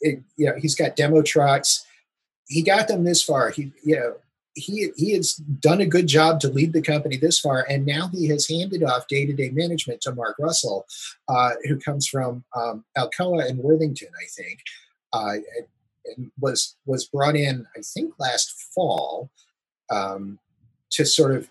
It, 0.00 0.22
you 0.36 0.46
know, 0.46 0.54
he's 0.58 0.74
got 0.74 0.96
demo 0.96 1.22
trucks 1.22 1.84
he 2.48 2.62
got 2.62 2.88
them 2.88 3.04
this 3.04 3.22
far. 3.22 3.50
He, 3.50 3.72
you 3.82 3.96
know, 3.96 4.16
he 4.54 4.90
he 4.96 5.12
has 5.12 5.34
done 5.34 5.80
a 5.80 5.86
good 5.86 6.06
job 6.06 6.40
to 6.40 6.48
lead 6.48 6.72
the 6.72 6.82
company 6.82 7.16
this 7.16 7.40
far, 7.40 7.66
and 7.68 7.84
now 7.84 8.08
he 8.08 8.28
has 8.28 8.48
handed 8.48 8.82
off 8.82 9.08
day 9.08 9.26
to 9.26 9.32
day 9.32 9.50
management 9.50 10.00
to 10.02 10.14
Mark 10.14 10.36
Russell, 10.38 10.86
uh, 11.28 11.50
who 11.64 11.78
comes 11.78 12.06
from 12.06 12.44
um, 12.56 12.84
Alcoa 12.96 13.48
and 13.48 13.58
Worthington, 13.58 14.08
I 14.16 14.26
think, 14.36 14.60
uh, 15.12 15.34
and, 16.16 16.30
was 16.38 16.76
was 16.86 17.06
brought 17.06 17.36
in, 17.36 17.66
I 17.76 17.80
think, 17.82 18.14
last 18.18 18.52
fall 18.74 19.30
um, 19.90 20.38
to 20.90 21.04
sort 21.04 21.34
of 21.34 21.48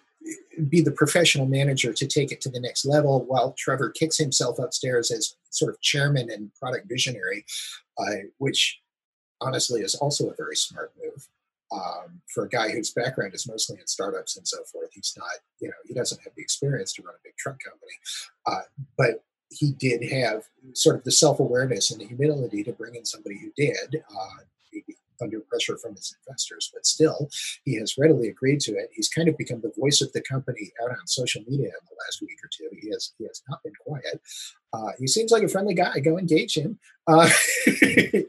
be 0.70 0.82
the 0.82 0.92
professional 0.92 1.46
manager 1.46 1.92
to 1.92 2.08
take 2.08 2.32
it 2.32 2.40
to 2.42 2.50
the 2.50 2.60
next 2.60 2.86
level, 2.86 3.26
while 3.26 3.54
Trevor 3.58 3.90
kicks 3.90 4.18
himself 4.18 4.60
upstairs 4.60 5.12
as 5.12 5.36
sort 5.50 5.74
of 5.74 5.82
chairman 5.82 6.30
and 6.30 6.54
product 6.56 6.88
visionary, 6.88 7.46
uh, 7.98 8.28
which 8.38 8.80
honestly 9.42 9.82
is 9.82 9.96
also 9.96 10.30
a 10.30 10.36
very 10.36 10.56
smart 10.56 10.94
move 11.04 11.28
um, 11.74 12.22
for 12.34 12.46
a 12.46 12.50
guy 12.50 12.70
whose 12.70 12.92
background 12.92 13.34
is 13.34 13.48
mostly 13.48 13.80
in 13.80 13.88
startups 13.88 14.38
and 14.38 14.48
so 14.48 14.64
forth. 14.72 14.90
He's 14.94 15.14
not, 15.18 15.28
you 15.60 15.68
know, 15.68 15.74
he 15.86 15.94
doesn't 15.94 16.22
have 16.24 16.34
the 16.36 16.42
experience 16.42 16.94
to 16.94 17.02
run 17.04 17.16
a 17.16 17.24
big 17.24 17.36
truck 17.38 17.58
company, 17.64 17.94
uh, 18.46 18.62
but 18.98 19.24
he 19.50 19.72
did 19.72 20.04
have 20.12 20.44
sort 20.74 20.96
of 20.96 21.04
the 21.04 21.12
self 21.12 21.40
awareness 21.40 21.92
and 21.92 22.02
the 22.02 22.06
humility 22.06 22.64
to 22.64 22.72
bring 22.74 22.96
in 22.96 23.06
somebody 23.06 23.40
who 23.40 23.52
did. 23.56 24.04
Uh, 24.10 24.44
under 25.22 25.40
pressure 25.40 25.78
from 25.78 25.96
his 25.96 26.16
investors, 26.28 26.70
but 26.74 26.86
still, 26.86 27.30
he 27.66 27.76
has 27.76 27.98
readily 27.98 28.28
agreed 28.28 28.60
to 28.62 28.74
it. 28.74 28.90
He's 28.94 29.10
kind 29.10 29.30
of 29.30 29.38
become 29.38 29.62
the 29.62 29.72
voice 29.80 30.02
of 30.02 30.12
the 30.12 30.22
company 30.22 30.72
out 30.84 30.92
on 30.92 31.08
social 31.08 31.42
media 31.48 31.68
in 31.68 31.88
the 31.90 31.96
last 32.06 32.22
week 32.22 32.38
or 32.44 32.50
two. 32.52 32.70
He 32.80 32.90
has 32.90 33.14
he 33.18 33.26
has 33.26 33.42
not 33.50 33.64
been 33.64 33.74
quiet. 33.86 34.22
Uh, 34.74 34.92
he 35.00 35.08
seems 35.08 35.32
like 35.32 35.44
a 35.44 35.48
friendly 35.48 35.74
guy. 35.74 36.00
Go 36.00 36.18
engage 36.18 36.58
him. 36.58 36.80
Uh, 37.08 37.30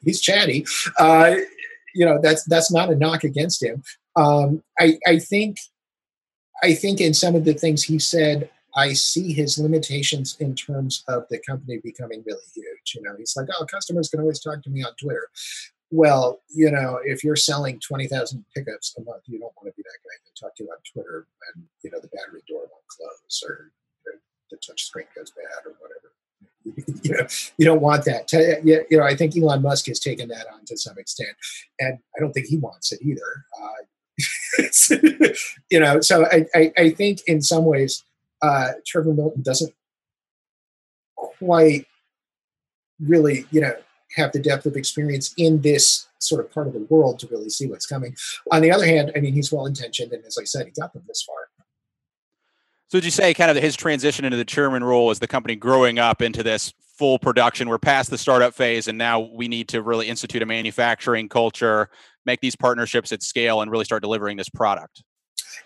he's 0.05 0.21
chatty. 0.21 0.67
Uh, 0.99 1.37
you 1.95 2.05
know 2.05 2.19
that's 2.23 2.45
that's 2.45 2.73
not 2.73 2.91
a 2.91 2.97
knock 2.97 3.25
against 3.25 3.63
him. 3.63 3.83
Um, 4.17 4.63
I 4.79 4.99
I 5.07 5.19
think 5.19 5.59
I 6.63 6.75
think 6.75 7.01
in 7.01 7.15
some 7.15 7.35
of 7.35 7.45
the 7.45 7.55
things 7.55 7.83
he 7.83 7.99
said 7.99 8.51
I 8.77 8.93
see 8.93 9.33
his 9.33 9.59
limitations 9.59 10.37
in 10.41 10.55
terms 10.55 11.05
of 11.09 11.25
the 11.31 11.39
company 11.39 11.81
becoming 11.83 12.23
really 12.27 12.43
huge. 12.55 12.95
You 12.95 13.03
know, 13.03 13.15
he's 13.17 13.35
like, 13.37 13.47
oh, 13.59 13.67
customers 13.67 14.09
can 14.09 14.21
always 14.21 14.41
talk 14.41 14.63
to 14.63 14.71
me 14.71 14.83
on 14.83 14.93
Twitter 15.01 15.29
well, 15.95 16.43
you 16.51 16.71
know, 16.71 16.99
if 17.05 17.23
you're 17.23 17.37
selling 17.37 17.79
20,000 17.79 18.45
pickups 18.55 18.97
a 18.99 19.03
month, 19.03 19.23
you 19.27 19.39
don't 19.39 19.55
want 19.55 19.71
to 19.71 19.77
be 19.77 19.85
that 19.87 20.03
guy 20.03 20.17
to 20.27 20.43
talk 20.43 20.57
to 20.57 20.65
you 20.65 20.71
on 20.71 20.79
Twitter 20.83 21.27
when, 21.39 21.69
you 21.83 21.91
know, 21.91 22.01
the 22.01 22.09
battery 22.09 22.43
door 22.49 22.67
won't 22.67 22.89
close 22.89 23.43
or 23.47 23.71
the 24.51 24.57
touch 24.59 24.85
screen 24.85 25.07
goes 25.17 25.31
bad 25.31 25.67
or 25.67 25.75
whatever. 25.79 26.11
you 27.03 27.13
know, 27.13 27.27
you 27.59 27.65
don't 27.65 27.81
want 27.81 28.05
that. 28.05 28.33
You 28.65 28.99
know, 28.99 29.05
I 29.05 29.15
think 29.15 29.37
Elon 29.37 29.63
Musk 29.63 29.87
has 29.87 30.01
taken 30.01 30.29
that 30.29 30.47
on 30.53 30.65
to 30.67 30.77
some 30.77 30.99
extent, 30.99 31.37
and 31.79 31.99
I 32.17 32.21
don't 32.21 32.33
think 32.33 32.47
he 32.47 32.59
wants 32.59 32.93
it 32.93 33.01
either. 33.03 33.21
Uh, 33.61 33.85
you 35.71 35.81
know, 35.81 36.01
so 36.01 36.25
I, 36.27 36.47
I, 36.55 36.73
I, 36.77 36.91
think 36.91 37.21
in 37.27 37.43
some 37.43 37.65
ways, 37.65 38.05
uh, 38.43 38.73
Trevor 38.87 39.13
Milton 39.13 39.43
doesn't 39.43 39.75
quite 41.17 41.87
really, 43.01 43.45
you 43.51 43.61
know, 43.61 43.75
have 44.17 44.33
the 44.33 44.39
depth 44.39 44.67
of 44.67 44.77
experience 44.77 45.35
in 45.37 45.61
this 45.63 46.07
sort 46.19 46.45
of 46.45 46.53
part 46.53 46.69
of 46.69 46.73
the 46.73 46.87
world 46.89 47.19
to 47.19 47.27
really 47.27 47.51
see 47.51 47.67
what's 47.67 47.87
coming. 47.87 48.17
On 48.53 48.63
the 48.63 48.71
other 48.71 48.87
hand, 48.87 49.13
I 49.17 49.21
mean, 49.21 49.35
he's 49.35 49.53
well 49.53 49.67
intentioned, 49.67 50.13
and 50.13 50.25
as 50.25 50.39
I 50.41 50.45
said, 50.45 50.67
he 50.67 50.73
got 50.81 50.93
them 50.93 51.03
this 51.07 51.23
far. 51.23 51.44
So, 52.89 52.99
would 52.99 53.05
you 53.05 53.11
say 53.11 53.35
kind 53.35 53.51
of 53.51 53.57
his 53.57 53.77
transition 53.77 54.25
into 54.25 54.37
the 54.37 54.45
chairman 54.45 54.85
role 54.85 55.11
as 55.11 55.19
the 55.19 55.27
company 55.27 55.57
growing 55.57 55.99
up 55.99 56.23
into 56.23 56.43
this 56.43 56.73
full 56.99 57.19
production? 57.19 57.69
We're 57.69 57.79
past 57.79 58.11
the 58.11 58.19
startup 58.19 58.55
phase, 58.55 58.89
and 58.89 58.99
now 58.99 59.21
we 59.21 59.49
need 59.49 59.69
to 59.69 59.83
really 59.83 60.09
institute 60.09 60.43
a 60.43 60.47
manufacturing 60.47 61.29
culture, 61.29 61.89
make 62.27 62.41
these 62.41 62.57
partnerships 62.57 63.11
at 63.13 63.23
scale, 63.23 63.63
and 63.63 63.71
really 63.71 63.85
start 63.85 64.03
delivering 64.03 64.37
this 64.37 64.49
product. 64.49 65.03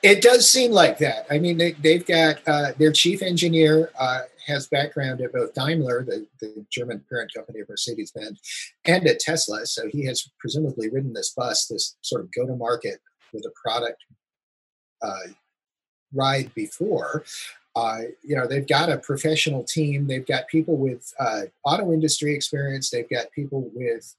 It 0.03 0.23
does 0.23 0.49
seem 0.49 0.71
like 0.71 0.99
that. 0.99 1.27
I 1.31 1.39
mean, 1.39 1.59
they, 1.59 1.75
have 1.93 2.07
got 2.07 2.37
uh, 2.47 2.73
their 2.79 2.93
chief 2.93 3.23
engineer 3.23 3.91
uh, 3.99 4.21
has 4.47 4.69
background 4.69 5.21
at 5.21 5.33
both 5.33 5.55
Daimler, 5.55 6.05
the, 6.05 6.27
the 6.41 6.65
German 6.71 7.05
parent 7.09 7.33
company 7.35 7.61
of 7.61 7.69
Mercedes 7.69 8.13
Benz, 8.13 8.41
and 8.85 9.07
at 9.07 9.19
Tesla. 9.19 9.67
So 9.67 9.89
he 9.89 10.05
has 10.07 10.31
presumably 10.39 10.89
ridden 10.89 11.13
this 11.13 11.33
bus, 11.37 11.67
this 11.67 11.97
sort 12.03 12.23
of 12.23 12.33
go 12.33 12.47
to 12.47 12.57
market 12.57 13.01
with 13.33 13.45
a 13.45 13.53
product 13.61 14.03
uh, 15.03 15.33
ride 16.13 16.53
before. 16.55 17.25
Uh, 17.77 17.99
you 18.23 18.35
know, 18.35 18.47
they've 18.47 18.67
got 18.67 18.91
a 18.91 18.99
professional 18.99 19.63
team. 19.63 20.07
They've 20.07 20.27
got 20.27 20.49
people 20.49 20.77
with 20.77 21.13
uh, 21.21 21.43
auto 21.65 21.93
industry 21.93 22.35
experience. 22.35 22.91
They've 22.91 23.09
got 23.09 23.31
people 23.33 23.71
with 23.75 24.15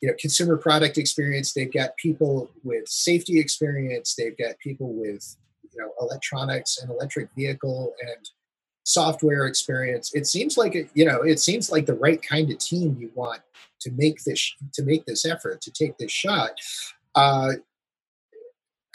you 0.00 0.08
know 0.08 0.14
consumer 0.20 0.58
product 0.58 0.98
experience 0.98 1.54
they've 1.54 1.72
got 1.72 1.96
people 1.96 2.50
with 2.64 2.86
safety 2.86 3.40
experience 3.40 4.14
they've 4.14 4.36
got 4.36 4.58
people 4.58 4.92
with 4.92 5.36
you 5.62 5.80
know 5.80 5.90
electronics 6.02 6.78
and 6.78 6.90
electric 6.90 7.30
vehicle 7.34 7.94
and 8.02 8.28
software 8.86 9.46
experience. 9.46 10.14
It 10.14 10.28
seems 10.28 10.56
like 10.56 10.76
it, 10.76 10.88
you 10.94 11.04
know 11.04 11.22
it 11.22 11.40
seems 11.40 11.70
like 11.70 11.86
the 11.86 11.94
right 11.94 12.22
kind 12.22 12.50
of 12.50 12.58
team 12.58 12.96
you 12.98 13.10
want 13.14 13.42
to 13.80 13.90
make 13.90 14.22
this 14.24 14.54
to 14.74 14.82
make 14.84 15.04
this 15.04 15.26
effort 15.26 15.60
to 15.62 15.70
take 15.72 15.98
this 15.98 16.12
shot. 16.12 16.52
Uh, 17.14 17.54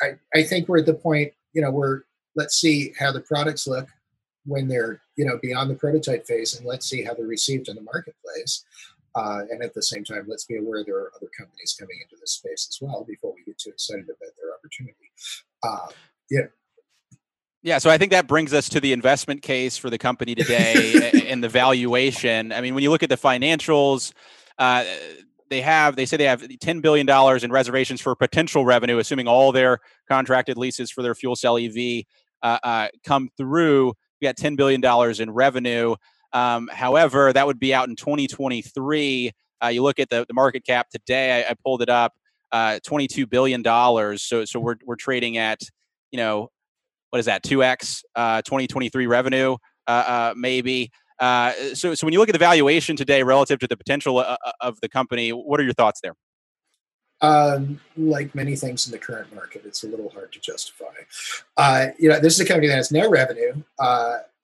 I 0.01 0.13
I 0.33 0.43
think 0.43 0.67
we're 0.67 0.79
at 0.79 0.85
the 0.85 0.93
point 0.93 1.33
you 1.53 1.61
know 1.61 1.71
where 1.71 2.05
let's 2.35 2.55
see 2.55 2.93
how 2.97 3.11
the 3.11 3.21
products 3.21 3.67
look 3.67 3.87
when 4.45 4.67
they're 4.67 5.01
you 5.17 5.25
know 5.25 5.37
beyond 5.41 5.69
the 5.69 5.75
prototype 5.75 6.25
phase 6.25 6.57
and 6.57 6.65
let's 6.65 6.87
see 6.87 7.03
how 7.03 7.13
they're 7.13 7.25
received 7.25 7.67
in 7.67 7.75
the 7.75 7.81
marketplace. 7.81 8.65
Uh, 9.13 9.41
and 9.49 9.61
at 9.61 9.73
the 9.73 9.83
same 9.83 10.05
time 10.05 10.23
let's 10.27 10.45
be 10.45 10.57
aware 10.57 10.83
there 10.85 10.95
are 10.95 11.11
other 11.15 11.29
companies 11.37 11.75
coming 11.77 11.97
into 12.01 12.15
this 12.21 12.31
space 12.31 12.67
as 12.69 12.77
well 12.81 13.03
before 13.05 13.33
we 13.35 13.43
get 13.43 13.57
too 13.57 13.69
excited 13.69 14.05
about 14.05 14.31
their 14.39 14.53
opportunity. 14.55 15.11
Uh, 15.63 15.87
yeah. 16.29 16.47
Yeah, 17.63 17.77
so 17.77 17.91
I 17.91 17.99
think 17.99 18.11
that 18.11 18.25
brings 18.25 18.53
us 18.55 18.69
to 18.69 18.79
the 18.79 18.91
investment 18.91 19.43
case 19.43 19.77
for 19.77 19.91
the 19.91 19.99
company 19.99 20.33
today 20.33 21.11
and 21.27 21.43
the 21.43 21.49
valuation. 21.49 22.51
I 22.51 22.61
mean, 22.61 22.73
when 22.73 22.81
you 22.83 22.89
look 22.89 23.03
at 23.03 23.09
the 23.09 23.17
financials, 23.17 24.13
uh, 24.57 24.83
they 25.51 25.61
have 25.61 25.95
they 25.95 26.07
say 26.07 26.17
they 26.17 26.23
have 26.23 26.43
10 26.59 26.81
billion 26.81 27.05
dollars 27.05 27.43
in 27.43 27.51
reservations 27.51 28.01
for 28.01 28.15
potential 28.15 28.65
revenue, 28.65 28.97
assuming 28.97 29.27
all 29.27 29.51
their 29.51 29.79
contracted 30.07 30.57
leases 30.57 30.89
for 30.89 31.03
their 31.03 31.13
fuel 31.13 31.35
cell 31.35 31.57
EV 31.57 32.05
come 33.05 33.29
through. 33.37 33.93
We 34.21 34.25
got 34.27 34.37
10 34.37 34.55
billion 34.55 34.81
dollars 34.81 35.19
in 35.19 35.31
revenue. 35.31 35.95
Um, 36.33 36.69
however, 36.71 37.33
that 37.33 37.45
would 37.47 37.59
be 37.59 37.73
out 37.73 37.89
in 37.89 37.95
2023. 37.95 39.31
Uh, 39.63 39.67
you 39.67 39.83
look 39.83 39.99
at 39.99 40.09
the, 40.09 40.25
the 40.27 40.33
market 40.33 40.65
cap 40.65 40.89
today. 40.89 41.43
I, 41.43 41.51
I 41.51 41.55
pulled 41.63 41.81
it 41.81 41.89
up, 41.89 42.13
uh, 42.51 42.79
22 42.85 43.27
billion 43.27 43.61
dollars. 43.61 44.23
So 44.23 44.45
so 44.45 44.59
we're 44.59 44.77
we're 44.85 44.95
trading 44.95 45.37
at 45.37 45.61
you 46.11 46.17
know 46.17 46.49
what 47.09 47.19
is 47.19 47.25
that 47.25 47.43
2x 47.43 48.03
uh, 48.15 48.41
2023 48.43 49.07
revenue 49.07 49.55
uh, 49.87 49.91
uh, 49.91 50.33
maybe 50.35 50.91
uh, 51.19 51.53
so 51.73 51.93
so 51.93 52.05
when 52.05 52.13
you 52.13 52.19
look 52.19 52.29
at 52.29 52.33
the 52.33 52.39
valuation 52.39 52.95
today 52.95 53.23
relative 53.23 53.59
to 53.59 53.67
the 53.67 53.77
potential 53.77 54.17
uh, 54.17 54.37
uh, 54.45 54.51
of 54.61 54.79
the 54.81 54.89
company 54.89 55.31
what 55.31 55.59
are 55.59 55.63
your 55.63 55.73
thoughts 55.73 55.99
there 56.01 56.13
um, 57.21 57.79
like 57.95 58.33
many 58.33 58.55
things 58.55 58.87
in 58.87 58.91
the 58.91 58.97
current 58.97 59.33
market 59.33 59.63
it's 59.65 59.83
a 59.83 59.87
little 59.87 60.09
hard 60.09 60.31
to 60.33 60.39
justify. 60.39 60.85
You 61.99 62.09
know 62.09 62.19
this 62.19 62.33
is 62.33 62.39
a 62.39 62.45
company 62.45 62.67
that 62.67 62.75
has 62.75 62.91
no 62.91 63.09
revenue 63.09 63.61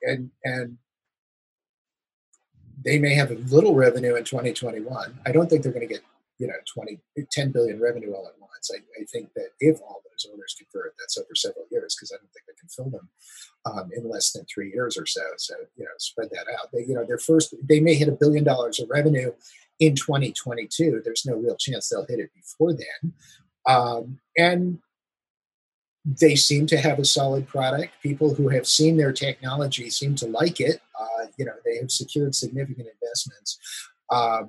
and 0.04 0.30
and 0.44 0.78
they 2.84 3.00
may 3.00 3.16
have 3.16 3.32
a 3.32 3.36
little 3.36 3.74
revenue 3.74 4.16
in 4.16 4.24
2021 4.24 5.20
i 5.26 5.32
don't 5.32 5.50
think 5.50 5.64
they're 5.64 5.72
going 5.72 5.88
to 5.88 5.92
get 5.92 6.04
you 6.38 6.48
know 6.48 6.54
20 6.72 7.00
10 7.32 7.52
billion 7.52 7.80
revenue 7.80 8.14
all 8.14 8.28
at 8.28 8.40
once. 8.40 8.72
I, 8.74 8.78
I 9.00 9.06
think 9.06 9.34
that 9.36 9.50
if 9.60 9.80
all 9.82 10.02
those 10.10 10.32
orders 10.32 10.56
convert 10.58 10.94
that's 11.00 11.18
over 11.18 11.34
several 11.36 11.66
years 11.72 11.96
because 11.96 12.12
i 12.12 12.18
don't 12.18 12.32
think 12.34 12.46
they 12.48 12.60
can 12.60 12.70
fill 12.70 12.90
them 12.90 13.10
um, 13.66 13.90
in 13.96 14.10
less 14.10 14.32
than 14.32 14.46
three 14.46 14.72
years 14.72 14.98
or 14.98 15.06
so. 15.06 15.22
So 15.38 15.56
you 15.78 15.84
know 15.84 15.92
spread 15.98 16.30
that 16.32 16.46
out. 16.60 16.72
They 16.72 16.86
you 16.86 16.94
know 16.94 17.06
their 17.06 17.18
first 17.18 17.54
they 17.68 17.80
may 17.80 17.96
hit 17.96 18.08
a 18.08 18.14
billion 18.14 18.44
dollars 18.44 18.80
of 18.80 18.90
revenue 18.90 19.32
in 19.80 19.96
2022 19.96 21.02
there's 21.04 21.26
no 21.26 21.36
real 21.36 21.56
chance 21.56 21.90
they'll 21.90 22.06
hit 22.06 22.20
it 22.20 22.32
before 22.34 22.74
then 22.74 23.14
um, 23.68 24.20
and 24.38 24.80
they 26.20 26.36
seem 26.36 26.66
to 26.68 26.78
have 26.78 27.00
a 27.00 27.06
solid 27.06 27.48
product. 27.48 27.94
People 28.02 28.34
who 28.34 28.48
have 28.48 28.66
seen 28.66 28.96
their 28.96 29.12
technology 29.12 29.90
seem 29.90 30.16
to 30.16 30.28
like 30.28 30.62
it. 30.62 30.82
Uh, 30.98 31.26
you 31.38 31.46
know, 31.46 31.54
they 31.66 31.78
have 31.78 31.92
secured 31.92 32.34
significant 32.34 32.88
investments. 33.02 33.60
Uh, 34.10 34.44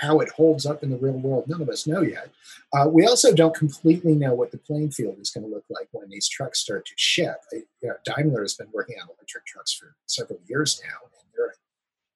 how 0.00 0.20
it 0.20 0.28
holds 0.30 0.66
up 0.66 0.82
in 0.84 0.90
the 0.90 0.96
real 0.98 1.18
world, 1.18 1.48
none 1.48 1.60
of 1.60 1.68
us 1.68 1.86
know 1.86 2.00
yet. 2.00 2.30
Uh, 2.72 2.86
we 2.88 3.06
also 3.06 3.34
don't 3.34 3.56
completely 3.56 4.14
know 4.14 4.34
what 4.34 4.52
the 4.52 4.58
playing 4.58 4.90
field 4.90 5.18
is 5.18 5.30
going 5.30 5.44
to 5.44 5.52
look 5.52 5.64
like 5.68 5.88
when 5.90 6.08
these 6.08 6.28
trucks 6.28 6.60
start 6.60 6.86
to 6.86 6.92
ship. 6.96 7.36
you 7.52 7.64
know, 7.82 7.94
Daimler 8.04 8.42
has 8.42 8.54
been 8.54 8.68
working 8.72 8.96
on 9.02 9.08
electric 9.08 9.46
trucks 9.46 9.72
for 9.72 9.96
several 10.06 10.38
years 10.46 10.80
now, 10.84 10.96
and 11.18 11.28
they're 11.36 11.54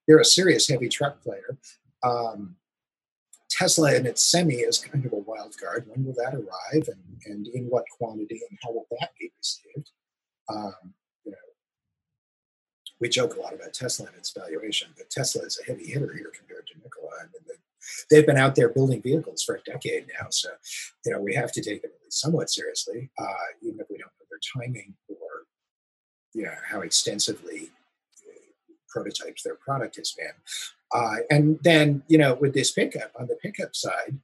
they're 0.06 0.20
a 0.20 0.24
serious 0.24 0.68
heavy 0.68 0.88
truck 0.88 1.20
player. 1.22 1.56
Um, 2.04 2.56
Tesla 3.50 3.94
and 3.94 4.06
its 4.06 4.22
semi 4.22 4.56
is 4.56 4.78
kind 4.78 5.06
of 5.06 5.12
a 5.12 5.16
wild 5.16 5.56
card. 5.58 5.86
When 5.88 6.04
will 6.04 6.14
that 6.14 6.34
arrive, 6.34 6.88
and, 6.88 7.20
and 7.26 7.46
in 7.48 7.66
what 7.66 7.84
quantity, 7.98 8.42
and 8.48 8.58
how 8.62 8.72
will 8.72 8.86
that 9.00 9.10
be 9.18 9.30
received? 9.38 9.90
Um, 10.48 10.94
you 11.24 11.30
know, 11.30 11.38
we 13.00 13.08
joke 13.08 13.36
a 13.36 13.40
lot 13.40 13.54
about 13.54 13.72
Tesla 13.72 14.06
and 14.06 14.16
its 14.16 14.32
valuation, 14.32 14.88
but 14.96 15.08
Tesla 15.08 15.42
is 15.42 15.60
a 15.62 15.70
heavy 15.70 15.86
hitter 15.86 16.12
here 16.12 16.32
compared 16.36 16.66
to 16.66 16.74
Nikola. 16.82 17.10
I 17.20 17.24
mean, 17.24 17.58
they've 18.10 18.26
been 18.26 18.38
out 18.38 18.56
there 18.56 18.70
building 18.70 19.00
vehicles 19.00 19.42
for 19.42 19.54
a 19.54 19.62
decade 19.62 20.06
now, 20.20 20.26
so 20.30 20.48
you 21.04 21.12
know 21.12 21.20
we 21.20 21.34
have 21.34 21.52
to 21.52 21.62
take 21.62 21.82
them 21.82 21.92
somewhat 22.08 22.50
seriously, 22.50 23.10
uh, 23.18 23.46
even 23.62 23.78
if 23.78 23.86
we 23.88 23.98
don't 23.98 24.10
know 24.18 24.26
their 24.30 24.40
timing 24.64 24.94
or 25.08 25.46
you 26.32 26.42
know 26.42 26.54
how 26.66 26.80
extensively 26.80 27.70
prototypes 28.94 29.42
their 29.42 29.56
product 29.56 29.96
has 29.96 30.12
been. 30.12 30.36
Uh, 30.94 31.16
and 31.30 31.58
then 31.62 32.02
you 32.08 32.18
know 32.18 32.34
with 32.34 32.54
this 32.54 32.70
pickup 32.70 33.10
on 33.18 33.26
the 33.26 33.36
pickup 33.42 33.74
side, 33.74 34.18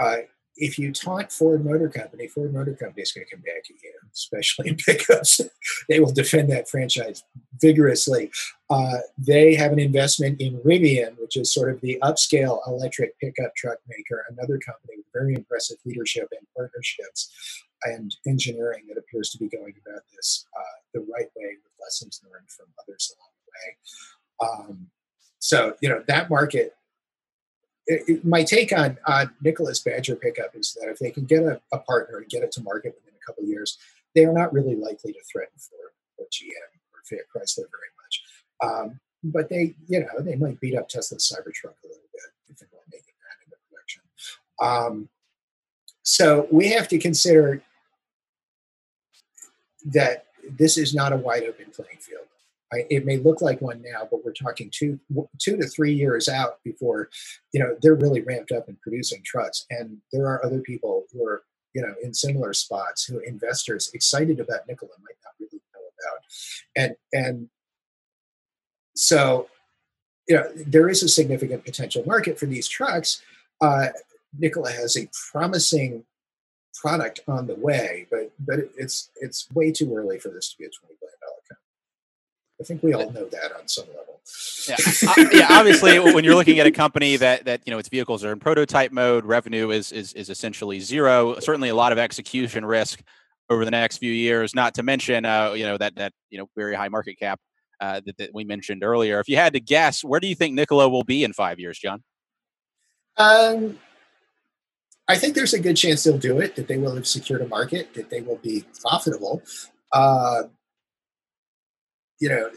uh, 0.00 0.18
if 0.56 0.78
you 0.78 0.92
taunt 0.92 1.32
Ford 1.32 1.64
Motor 1.64 1.88
Company, 1.88 2.28
Ford 2.28 2.52
Motor 2.52 2.74
Company 2.74 3.02
is 3.02 3.12
going 3.12 3.26
to 3.26 3.34
come 3.34 3.42
back 3.42 3.64
at 3.64 3.70
you, 3.70 3.92
especially 4.12 4.68
in 4.68 4.76
pickups. 4.86 5.40
they 5.88 5.98
will 5.98 6.12
defend 6.12 6.50
that 6.50 6.68
franchise 6.68 7.24
vigorously. 7.58 8.30
Uh, 8.68 8.98
they 9.16 9.54
have 9.54 9.72
an 9.72 9.78
investment 9.78 10.40
in 10.40 10.58
Rivian, 10.58 11.18
which 11.18 11.36
is 11.36 11.52
sort 11.52 11.72
of 11.72 11.80
the 11.80 11.98
upscale 12.02 12.60
electric 12.66 13.18
pickup 13.18 13.54
truck 13.56 13.78
maker, 13.88 14.24
another 14.28 14.58
company 14.58 14.94
with 14.98 15.06
very 15.14 15.34
impressive 15.34 15.78
leadership 15.86 16.28
and 16.32 16.46
partnerships 16.54 17.30
and 17.84 18.14
engineering 18.26 18.84
that 18.88 18.98
appears 18.98 19.30
to 19.30 19.38
be 19.38 19.48
going 19.48 19.74
about 19.86 20.02
this 20.14 20.46
uh, 20.56 20.78
the 20.94 21.00
right 21.00 21.28
way 21.36 21.56
with 21.62 21.72
lessons 21.82 22.20
learned 22.24 22.48
from 22.48 22.66
others 22.80 23.14
along 23.16 23.41
way. 23.52 24.48
Um, 24.48 24.88
so, 25.38 25.74
you 25.80 25.88
know, 25.88 26.02
that 26.06 26.30
market 26.30 26.74
it, 27.86 28.02
it, 28.06 28.24
my 28.24 28.42
take 28.44 28.72
on 28.72 28.98
on 29.06 29.30
Nikola's 29.42 29.80
Badger 29.80 30.16
pickup 30.16 30.54
is 30.54 30.76
that 30.80 30.88
if 30.88 30.98
they 30.98 31.10
can 31.10 31.24
get 31.24 31.42
a, 31.42 31.60
a 31.72 31.78
partner 31.78 32.18
and 32.18 32.28
get 32.28 32.42
it 32.42 32.52
to 32.52 32.62
market 32.62 32.94
within 32.94 33.14
a 33.20 33.26
couple 33.26 33.44
years, 33.44 33.78
they 34.14 34.24
are 34.24 34.32
not 34.32 34.52
really 34.52 34.76
likely 34.76 35.12
to 35.12 35.18
threaten 35.30 35.56
Ford, 35.58 35.90
or 36.18 36.26
GM 36.26 36.52
or 36.92 37.00
Fiat 37.04 37.26
Chrysler 37.34 37.66
very 37.70 37.92
much. 38.02 38.22
Um, 38.62 39.00
but 39.24 39.48
they, 39.48 39.74
you 39.86 40.00
know, 40.00 40.20
they 40.20 40.36
might 40.36 40.60
beat 40.60 40.76
up 40.76 40.88
Tesla's 40.88 41.28
Cybertruck 41.28 41.74
a 41.84 41.88
little 41.88 42.08
bit 42.12 42.22
if 42.48 42.58
they're 42.58 42.68
to 42.68 42.76
make 42.90 43.00
it 43.00 43.14
that 43.22 43.44
into 43.44 43.56
production. 43.68 44.02
Um, 44.60 45.08
so 46.02 46.48
we 46.50 46.68
have 46.68 46.88
to 46.88 46.98
consider 46.98 47.62
that 49.86 50.26
this 50.48 50.76
is 50.76 50.94
not 50.94 51.12
a 51.12 51.16
wide 51.16 51.44
open 51.44 51.66
playing 51.74 51.98
field. 51.98 52.26
I, 52.72 52.86
it 52.90 53.04
may 53.04 53.18
look 53.18 53.42
like 53.42 53.60
one 53.60 53.82
now, 53.82 54.08
but 54.10 54.24
we're 54.24 54.32
talking 54.32 54.70
two 54.72 54.98
two 55.38 55.56
to 55.56 55.66
three 55.66 55.92
years 55.92 56.28
out 56.28 56.62
before, 56.64 57.10
you 57.52 57.60
know, 57.60 57.76
they're 57.82 57.94
really 57.94 58.22
ramped 58.22 58.52
up 58.52 58.68
in 58.68 58.76
producing 58.82 59.22
trucks. 59.24 59.66
And 59.70 59.98
there 60.12 60.26
are 60.26 60.44
other 60.44 60.60
people 60.60 61.04
who 61.12 61.24
are, 61.24 61.42
you 61.74 61.82
know, 61.82 61.94
in 62.02 62.14
similar 62.14 62.52
spots 62.52 63.04
who 63.04 63.18
investors 63.20 63.90
excited 63.94 64.40
about 64.40 64.66
Nikola 64.68 64.92
might 65.00 65.16
not 65.24 65.34
really 65.38 65.60
know 65.74 65.80
about. 65.98 66.22
And 66.76 66.96
and 67.12 67.48
so, 68.94 69.48
you 70.28 70.36
know, 70.36 70.50
there 70.54 70.88
is 70.88 71.02
a 71.02 71.08
significant 71.08 71.64
potential 71.64 72.04
market 72.06 72.38
for 72.38 72.46
these 72.46 72.68
trucks. 72.68 73.22
Uh, 73.60 73.88
Nikola 74.38 74.70
has 74.70 74.96
a 74.96 75.08
promising 75.30 76.04
product 76.74 77.20
on 77.28 77.46
the 77.46 77.54
way, 77.54 78.06
but 78.10 78.32
but 78.38 78.58
it's 78.76 79.10
it's 79.20 79.50
way 79.52 79.70
too 79.70 79.94
early 79.94 80.18
for 80.18 80.30
this 80.30 80.50
to 80.50 80.58
be 80.58 80.64
a 80.64 80.68
twenty 80.68 80.94
billion. 81.00 81.11
I 82.62 82.64
think 82.64 82.84
we 82.84 82.92
all 82.94 83.10
know 83.10 83.26
that 83.26 83.52
on 83.58 83.66
some 83.66 83.86
level. 83.88 84.20
Yeah, 84.68 84.76
uh, 85.08 85.24
yeah. 85.32 85.46
Obviously, 85.50 85.98
when 86.14 86.22
you're 86.22 86.36
looking 86.36 86.60
at 86.60 86.66
a 86.66 86.70
company 86.70 87.16
that 87.16 87.44
that 87.46 87.62
you 87.66 87.72
know 87.72 87.78
its 87.78 87.88
vehicles 87.88 88.24
are 88.24 88.30
in 88.30 88.38
prototype 88.38 88.92
mode, 88.92 89.24
revenue 89.24 89.70
is 89.70 89.90
is 89.90 90.12
is 90.12 90.30
essentially 90.30 90.78
zero. 90.78 91.40
Certainly, 91.40 91.70
a 91.70 91.74
lot 91.74 91.90
of 91.90 91.98
execution 91.98 92.64
risk 92.64 93.02
over 93.50 93.64
the 93.64 93.72
next 93.72 93.96
few 93.98 94.12
years. 94.12 94.54
Not 94.54 94.74
to 94.74 94.84
mention, 94.84 95.24
uh, 95.24 95.54
you 95.54 95.64
know 95.64 95.76
that 95.76 95.96
that 95.96 96.12
you 96.30 96.38
know 96.38 96.48
very 96.54 96.76
high 96.76 96.88
market 96.88 97.18
cap 97.18 97.40
uh, 97.80 98.00
that, 98.06 98.16
that 98.18 98.30
we 98.32 98.44
mentioned 98.44 98.84
earlier. 98.84 99.18
If 99.18 99.28
you 99.28 99.36
had 99.36 99.54
to 99.54 99.60
guess, 99.60 100.04
where 100.04 100.20
do 100.20 100.28
you 100.28 100.36
think 100.36 100.54
Nikola 100.54 100.88
will 100.88 101.04
be 101.04 101.24
in 101.24 101.32
five 101.32 101.58
years, 101.58 101.80
John? 101.80 102.04
Um, 103.16 103.80
I 105.08 105.18
think 105.18 105.34
there's 105.34 105.52
a 105.52 105.60
good 105.60 105.76
chance 105.76 106.04
they'll 106.04 106.16
do 106.16 106.38
it. 106.38 106.54
That 106.54 106.68
they 106.68 106.78
will 106.78 106.94
have 106.94 107.08
secured 107.08 107.42
a 107.42 107.48
market. 107.48 107.92
That 107.94 108.08
they 108.08 108.20
will 108.20 108.38
be 108.38 108.64
profitable. 108.80 109.42
Uh, 109.90 110.44
you 112.22 112.28
know, 112.28 112.48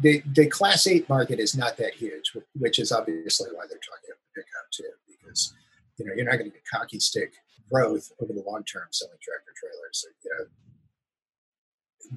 the, 0.00 0.20
the 0.34 0.48
class 0.48 0.84
eight 0.88 1.08
market 1.08 1.38
is 1.38 1.56
not 1.56 1.76
that 1.76 1.94
huge, 1.94 2.32
which 2.56 2.80
is 2.80 2.90
obviously 2.90 3.50
why 3.52 3.66
they're 3.70 3.78
talking 3.78 4.10
about 4.10 4.34
pickup 4.34 4.66
too, 4.72 4.90
because, 5.06 5.54
you 5.96 6.04
know, 6.04 6.12
you're 6.16 6.24
not 6.24 6.38
going 6.38 6.50
to 6.50 6.56
get 6.56 6.66
hockey 6.72 6.98
stick 6.98 7.32
growth 7.70 8.10
over 8.20 8.32
the 8.32 8.42
long 8.42 8.64
term 8.64 8.88
selling 8.90 9.22
tractor 9.22 9.54
trailers. 9.54 10.06
You 10.24 10.30
know, 10.34 10.44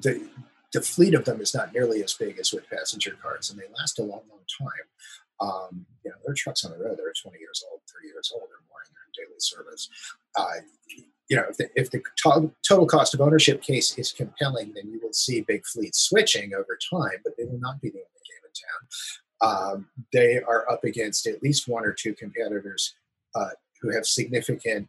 the, 0.02 0.30
the 0.74 0.82
fleet 0.82 1.14
of 1.14 1.26
them 1.26 1.42
is 1.42 1.54
not 1.54 1.76
nearly 1.76 2.02
as 2.02 2.16
big 2.16 2.40
as 2.40 2.52
with 2.52 2.68
passenger 2.72 3.16
cars 3.22 3.52
and 3.52 3.60
they 3.60 3.66
last 3.78 4.00
a 4.00 4.02
long, 4.02 4.24
long 4.28 4.42
time. 4.50 4.88
Um, 5.40 5.86
you 6.04 6.10
know, 6.10 6.18
there 6.26 6.32
are 6.32 6.36
trucks 6.36 6.66
on 6.66 6.72
the 6.72 6.84
road 6.84 6.98
that 6.98 7.06
are 7.06 7.14
20 7.22 7.38
years 7.38 7.64
old, 7.70 7.82
30 8.02 8.08
years 8.08 8.32
old, 8.34 8.50
or 8.50 8.66
more, 8.66 8.82
they're 8.90 9.06
in 9.06 9.30
daily 9.30 9.38
service. 9.38 9.90
Uh, 10.36 10.66
you 11.30 11.36
know, 11.36 11.44
if 11.50 11.58
the, 11.58 11.70
if 11.76 11.92
the 11.92 12.02
to- 12.18 12.52
total 12.68 12.86
cost 12.86 13.14
of 13.14 13.22
ownership 13.22 13.62
case 13.62 13.98
is 13.98 14.12
compelling, 14.12 14.74
then 14.74 14.92
you 14.92 15.00
will 15.02 15.14
see 15.14 15.42
big 15.42 15.66
fleets 15.66 16.00
switching 16.00 16.54
over 16.54 16.78
time, 16.92 17.20
but 17.24 17.34
they 17.38 17.46
will 17.46 17.60
not 17.60 17.82
be 17.82 17.90
the 17.90 17.98
only 17.98 18.08
game 18.28 18.44
in 18.44 19.50
town. 19.50 19.76
Um, 19.76 19.88
they 20.14 20.38
are 20.42 20.70
up 20.70 20.84
against 20.84 21.28
at 21.28 21.42
least 21.42 21.68
one 21.68 21.86
or 21.86 21.94
two 21.94 22.14
competitors 22.14 22.94
uh, 23.34 23.50
who 23.82 23.94
have 23.94 24.06
significant 24.06 24.88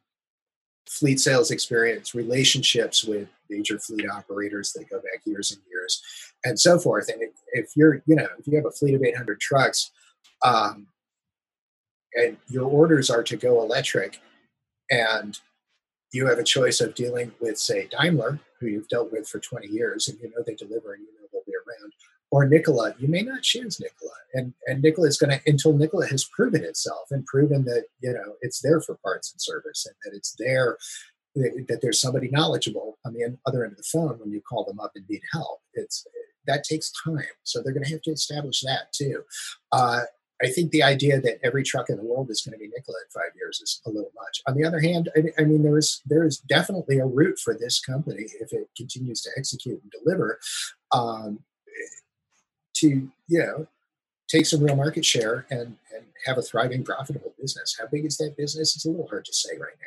fleet 0.89 1.19
sales 1.19 1.51
experience, 1.51 2.15
relationships 2.15 3.05
with 3.05 3.29
major 3.51 3.79
fleet 3.79 4.09
operators 4.09 4.73
that 4.73 4.89
go 4.89 4.97
back 4.97 5.23
years 5.25 5.51
and 5.51 5.61
years, 5.71 6.03
and 6.45 6.59
so 6.59 6.79
forth. 6.79 7.09
And 7.09 7.23
if, 7.23 7.31
if 7.53 7.77
you're, 7.77 8.03
you 8.07 8.15
know, 8.15 8.29
if 8.39 8.47
you 8.47 8.57
have 8.57 8.67
a 8.67 8.71
fleet 8.71 8.95
of 8.95 9.03
800 9.03 9.41
trucks, 9.41 9.91
um, 10.45 10.87
and 12.15 12.37
your 12.49 12.65
orders 12.65 13.11
are 13.11 13.23
to 13.23 13.37
go 13.37 13.63
electric, 13.63 14.21
and 14.91 15.39
you 16.13 16.27
have 16.27 16.39
a 16.39 16.45
choice 16.45 16.81
of 16.81 16.95
dealing 16.95 17.33
with, 17.41 17.59
say, 17.59 17.89
Daimler, 17.91 18.41
who 18.61 18.67
you've 18.67 18.89
dealt 18.89 19.13
with 19.13 19.29
for 19.29 19.39
20 19.39 19.69
years, 19.69 20.09
and 20.09 20.19
you 20.21 20.31
know 20.31 20.43
they 20.47 20.55
deliver 20.55 20.95
and 20.95 21.03
you 21.03 21.13
know 21.15 21.27
they'll 21.33 21.43
be 21.47 21.53
around, 21.53 21.93
or 22.31 22.47
Nikola, 22.47 22.95
you 22.99 23.09
may 23.09 23.23
not 23.23 23.43
choose 23.43 23.81
Nikola. 23.81 24.13
And 24.35 24.55
and 24.67 24.83
Nikola 24.83 25.09
is 25.09 25.19
going 25.19 25.39
to 25.39 25.51
until 25.51 25.77
Nikola 25.77 26.07
has 26.07 26.25
proven 26.25 26.65
itself 26.65 27.09
and 27.11 27.25
proven 27.27 27.65
that 27.65 27.85
you 28.01 28.13
know 28.13 28.35
it's 28.41 28.61
there 28.61 28.81
for 28.81 28.97
parts 28.97 29.33
and 29.33 29.41
service 29.41 29.87
and 29.87 29.95
that 30.05 30.17
it's 30.17 30.35
there 30.39 30.77
that 31.37 31.81
there's 31.83 32.01
somebody 32.01 32.29
knowledgeable 32.31 32.99
on 33.05 33.13
the 33.13 33.37
other 33.45 33.63
end 33.63 33.73
of 33.73 33.77
the 33.77 33.85
phone 33.85 34.19
when 34.19 34.31
you 34.31 34.41
call 34.41 34.65
them 34.65 34.81
up 34.81 34.93
and 34.95 35.05
need 35.09 35.21
help. 35.33 35.61
It's 35.75 36.07
that 36.47 36.65
takes 36.65 36.93
time, 37.05 37.25
so 37.43 37.61
they're 37.61 37.75
going 37.75 37.85
to 37.85 37.91
have 37.91 38.03
to 38.03 38.13
establish 38.13 38.61
that 38.63 38.93
too. 38.93 39.23
Uh, 39.73 40.03
I 40.43 40.49
think 40.49 40.71
the 40.71 40.83
idea 40.83 41.21
that 41.21 41.39
every 41.43 41.63
truck 41.63 41.89
in 41.89 41.97
the 41.97 42.05
world 42.05 42.31
is 42.31 42.43
going 42.43 42.53
to 42.53 42.59
be 42.59 42.67
Nikola 42.67 42.99
in 42.99 43.21
five 43.21 43.35
years 43.37 43.61
is 43.61 43.81
a 43.87 43.91
little 43.91 44.13
much. 44.15 44.43
On 44.47 44.55
the 44.55 44.65
other 44.65 44.81
hand, 44.81 45.09
I, 45.17 45.43
I 45.43 45.45
mean, 45.45 45.63
there 45.63 45.79
is 45.79 46.03
there 46.05 46.27
is 46.27 46.39
definitely 46.39 46.99
a 46.99 47.07
route 47.07 47.39
for 47.39 47.55
this 47.55 47.81
company 47.81 48.27
if 48.41 48.53
it 48.53 48.69
continues 48.77 49.23
to 49.23 49.31
execute 49.37 49.81
and 49.83 49.93
deliver 50.05 50.39
um, 50.93 51.41
to 52.75 53.11
you 53.29 53.39
know 53.39 53.67
take 54.29 54.45
some 54.47 54.63
real 54.63 54.77
market 54.77 55.05
share 55.05 55.47
and 55.51 55.77
and 55.95 56.05
have 56.27 56.37
a 56.37 56.43
thriving, 56.43 56.85
profitable 56.85 57.35
business. 57.41 57.77
How 57.79 57.87
big 57.87 58.05
is 58.05 58.19
that 58.19 58.37
business? 58.37 58.77
It's 58.77 58.85
a 58.85 58.91
little 58.91 59.09
hard 59.09 59.25
to 59.25 59.33
say 59.33 59.57
right 59.59 59.77
now. 59.81 59.87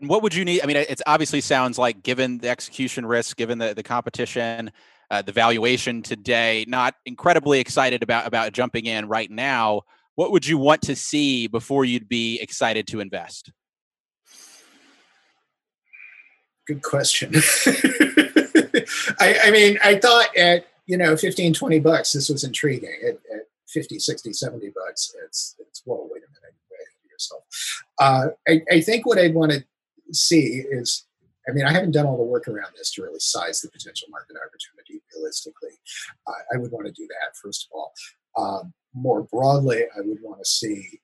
And 0.00 0.08
what 0.08 0.22
would 0.22 0.34
you 0.34 0.46
need? 0.46 0.62
I 0.62 0.66
mean, 0.66 0.76
it 0.76 1.02
obviously 1.06 1.42
sounds 1.42 1.76
like, 1.76 2.02
given 2.02 2.38
the 2.38 2.48
execution 2.48 3.04
risk, 3.04 3.36
given 3.36 3.58
the 3.58 3.74
the 3.74 3.82
competition, 3.82 4.72
uh, 5.10 5.22
the 5.22 5.32
valuation 5.32 6.02
today, 6.02 6.64
not 6.68 6.94
incredibly 7.06 7.60
excited 7.60 8.02
about 8.02 8.26
about 8.26 8.52
jumping 8.52 8.86
in 8.86 9.08
right 9.08 9.30
now. 9.30 9.82
What 10.14 10.32
would 10.32 10.46
you 10.46 10.58
want 10.58 10.82
to 10.82 10.96
see 10.96 11.46
before 11.46 11.84
you'd 11.84 12.08
be 12.08 12.38
excited 12.40 12.86
to 12.88 13.00
invest? 13.00 13.52
Good 16.66 16.82
question. 16.82 17.32
I, 19.18 19.38
I, 19.44 19.50
mean, 19.50 19.78
I 19.82 19.96
thought 19.96 20.36
at 20.36 20.66
you 20.86 20.96
know 20.96 21.16
15, 21.16 21.54
20 21.54 21.80
bucks, 21.80 22.12
this 22.12 22.28
was 22.28 22.44
intriguing. 22.44 22.94
At, 23.02 23.14
at 23.34 23.46
50, 23.68 23.98
60, 23.98 24.32
70 24.32 24.72
bucks, 24.74 25.14
it's 25.24 25.56
it's 25.58 25.82
whoa, 25.84 26.08
wait 26.10 26.22
a 26.22 26.28
minute. 26.28 26.54
Uh, 27.98 28.28
I, 28.48 28.62
I 28.70 28.80
think 28.80 29.06
what 29.06 29.18
I'd 29.18 29.34
want 29.34 29.52
to 29.52 29.64
see 30.12 30.64
is 30.70 31.04
I 31.50 31.52
mean, 31.52 31.66
I 31.66 31.72
haven't 31.72 31.90
done 31.90 32.06
all 32.06 32.16
the 32.16 32.22
work 32.22 32.46
around 32.46 32.72
this 32.76 32.92
to 32.92 33.02
really 33.02 33.18
size 33.18 33.60
the 33.60 33.68
potential 33.68 34.08
market 34.10 34.36
opportunity 34.36 35.02
realistically. 35.14 35.78
I 36.28 36.56
would 36.56 36.70
want 36.70 36.86
to 36.86 36.92
do 36.92 37.06
that, 37.08 37.36
first 37.36 37.66
of 37.66 37.76
all. 37.76 37.92
Um, 38.36 38.72
more 38.94 39.22
broadly, 39.22 39.82
I 39.96 40.00
would 40.00 40.18
want 40.22 40.38
to 40.38 40.48
see 40.48 41.00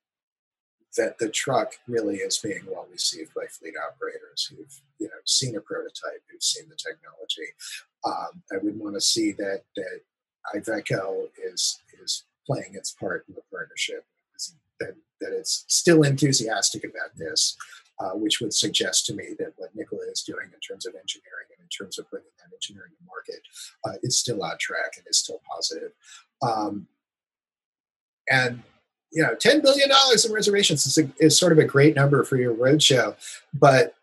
that 0.96 1.18
the 1.18 1.28
truck 1.28 1.72
really 1.86 2.16
is 2.16 2.38
being 2.38 2.62
well 2.66 2.86
received 2.90 3.34
by 3.34 3.46
fleet 3.50 3.74
operators 3.76 4.50
who've 4.50 4.80
you 4.98 5.06
know 5.06 5.20
seen 5.24 5.56
a 5.56 5.60
prototype, 5.60 6.22
who've 6.30 6.42
seen 6.42 6.68
the 6.68 6.76
technology. 6.76 7.52
Um, 8.04 8.42
I 8.52 8.58
would 8.62 8.78
want 8.78 8.94
to 8.94 9.00
see 9.00 9.32
that 9.32 9.62
that 9.76 10.00
Iveco 10.54 11.28
is 11.44 11.80
is 12.02 12.24
playing 12.46 12.74
its 12.74 12.92
part 12.92 13.24
in 13.28 13.34
the 13.34 13.42
partnership, 13.50 14.04
that 14.80 14.94
that 15.20 15.32
it's 15.32 15.64
still 15.68 16.02
enthusiastic 16.02 16.84
about 16.84 17.16
this, 17.16 17.56
uh, 18.00 18.10
which 18.10 18.40
would 18.40 18.52
suggest 18.52 19.06
to 19.06 19.14
me 19.14 19.34
that 19.38 19.52
what 19.56 19.74
Nikola 19.74 20.02
is 20.10 20.22
doing 20.22 20.46
in 20.52 20.60
terms 20.60 20.86
of 20.86 20.94
engineering 20.94 21.48
and 21.50 21.62
in 21.62 21.68
terms 21.68 21.98
of 21.98 22.08
bringing 22.10 22.28
that 22.38 22.54
engineering 22.54 22.92
to 22.98 23.06
market 23.06 23.42
uh, 23.84 23.98
is 24.02 24.18
still 24.18 24.42
on 24.42 24.56
track 24.58 24.92
and 24.96 25.06
is 25.08 25.18
still 25.18 25.40
positive. 25.50 25.92
Um, 26.42 26.86
and 28.30 28.62
you 29.12 29.22
know, 29.22 29.34
ten 29.34 29.62
billion 29.62 29.88
dollars 29.88 30.24
in 30.24 30.32
reservations 30.32 30.84
is, 30.84 30.98
a, 30.98 31.10
is, 31.18 31.38
sort 31.38 31.52
of 31.52 31.58
a 31.58 31.64
great 31.64 31.94
number 31.96 32.22
for 32.24 32.36
your 32.36 32.54
roadshow, 32.54 33.16
but 33.54 33.94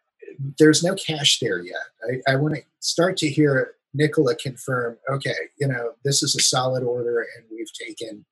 there's 0.57 0.83
no 0.83 0.95
cash 0.95 1.39
there 1.39 1.61
yet. 1.61 2.21
I, 2.27 2.33
I 2.33 2.35
want 2.37 2.55
to 2.55 2.61
start 2.79 3.17
to 3.17 3.29
hear 3.29 3.75
Nikola 3.93 4.35
confirm, 4.35 4.97
okay, 5.09 5.35
you 5.59 5.67
know, 5.67 5.91
this 6.03 6.23
is 6.23 6.35
a 6.35 6.41
solid 6.41 6.83
order, 6.83 7.27
and 7.35 7.45
we've 7.51 7.71
taken 7.73 8.25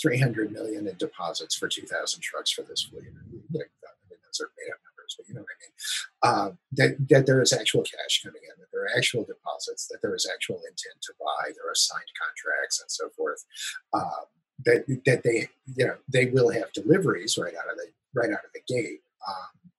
300 0.00 0.50
million 0.50 0.86
in 0.86 0.96
deposits 0.96 1.54
for 1.54 1.68
2,000 1.68 2.20
trucks 2.20 2.50
for 2.50 2.62
this 2.62 2.82
fleet. 2.82 3.04
Those 3.52 4.40
are 4.40 4.50
made 4.58 4.72
up 4.72 4.80
but 5.16 5.28
you 5.28 5.34
know 5.34 5.42
what 5.42 5.52
I 5.52 5.60
mean. 5.60 5.74
Um, 6.22 6.58
that 6.72 7.08
that 7.10 7.26
there 7.26 7.42
is 7.42 7.52
actual 7.52 7.82
cash 7.82 8.22
coming 8.22 8.42
in, 8.42 8.60
that 8.60 8.70
there 8.72 8.82
are 8.82 8.96
actual 8.96 9.24
deposits, 9.24 9.86
that 9.88 9.98
there 10.02 10.14
is 10.14 10.28
actual 10.32 10.56
intent 10.56 11.00
to 11.02 11.12
buy, 11.20 11.52
there 11.54 11.70
are 11.70 11.74
signed 11.74 12.10
contracts, 12.16 12.80
and 12.80 12.90
so 12.90 13.08
forth. 13.16 13.44
Um, 13.92 14.26
that 14.64 14.86
that 15.04 15.22
they 15.22 15.48
you 15.74 15.86
know 15.86 15.96
they 16.08 16.26
will 16.26 16.50
have 16.50 16.72
deliveries 16.72 17.36
right 17.36 17.54
out 17.54 17.70
of 17.70 17.76
the 17.76 17.88
right 18.14 18.30
out 18.30 18.44
of 18.44 18.52
the 18.54 18.62
gate, 18.66 19.00
um, 19.28 19.70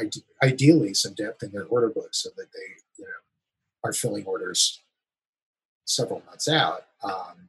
and 0.00 0.14
ideally 0.42 0.94
some 0.94 1.14
depth 1.14 1.42
in 1.42 1.52
their 1.52 1.64
order 1.64 1.88
book 1.88 2.10
so 2.12 2.28
that 2.36 2.46
they 2.52 2.82
you 2.98 3.04
know 3.04 3.88
are 3.88 3.92
filling 3.92 4.24
orders 4.24 4.82
several 5.84 6.22
months 6.26 6.48
out. 6.48 6.86
Um, 7.02 7.48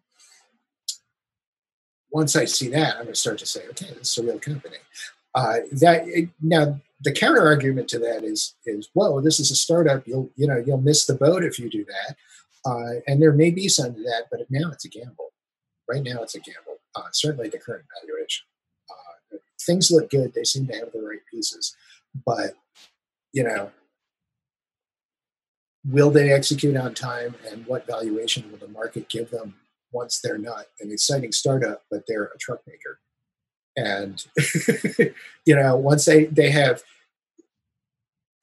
once 2.12 2.36
I 2.36 2.45
see 2.45 2.69
that, 2.69 2.95
I'm 2.95 3.03
going 3.03 3.13
to 3.13 3.15
start 3.15 3.38
to 3.39 3.45
say, 3.45 3.67
okay, 3.69 3.93
this 3.97 4.12
is 4.12 4.17
a 4.17 4.23
real 4.23 4.39
company. 4.39 4.77
Uh, 5.38 5.60
that 5.71 6.04
now 6.41 6.82
the 7.02 7.12
counter 7.12 7.45
argument 7.45 7.88
to 7.88 8.00
that 8.00 8.23
is 8.23 8.56
is 8.65 8.89
whoa, 8.93 9.21
this 9.21 9.39
is 9.39 9.52
a 9.52 9.56
startup. 9.56 10.08
You'll 10.08 10.32
you 10.36 10.47
know 10.47 10.63
you'll 10.65 10.82
miss 10.82 11.06
the 11.06 11.13
boat 11.13 11.43
if 11.43 11.60
you 11.60 11.69
do 11.69 11.86
that, 11.86 12.15
uh, 12.65 13.02
and 13.06 13.21
there 13.21 13.32
may 13.32 13.52
be 13.52 13.67
some 13.67 13.93
to 13.93 14.02
that, 14.02 14.23
but 14.32 14.39
now 14.50 14.71
it's 14.71 14.86
a 14.86 14.89
gamble. 14.89 15.32
Right 15.88 16.02
now, 16.02 16.23
it's 16.23 16.34
a 16.34 16.39
gamble. 16.39 16.80
Uh, 16.95 17.10
certainly, 17.12 17.50
the 17.50 17.60
current 17.60 17.86
valuation. 18.02 18.45
Uh, 18.89 19.38
things 19.62 19.91
look 19.91 20.10
good. 20.10 20.34
They 20.34 20.43
seem 20.43 20.65
to 20.67 20.73
have 20.73 20.91
the 20.91 21.04
right 21.04 21.21
pieces, 21.32 21.76
but 22.26 22.56
you 23.32 23.43
know, 23.43 23.69
will 25.86 26.10
they 26.10 26.32
execute 26.32 26.76
on 26.76 26.95
time, 26.95 27.36
and 27.52 27.63
what 27.67 27.86
valuation 27.86 28.50
will 28.50 28.58
the 28.58 28.69
market 28.69 29.08
give 29.08 29.30
them 29.30 29.54
once 29.91 30.19
they're 30.19 30.39
not 30.39 30.65
an 30.80 30.91
exciting 30.91 31.32
startup, 31.32 31.84
but 31.91 32.06
they're 32.08 32.32
a 32.34 32.39
truck 32.39 32.62
maker? 32.65 33.00
And 33.77 34.25
you 35.45 35.55
know 35.55 35.77
once 35.77 36.05
they 36.05 36.25
they 36.25 36.49
have 36.49 36.83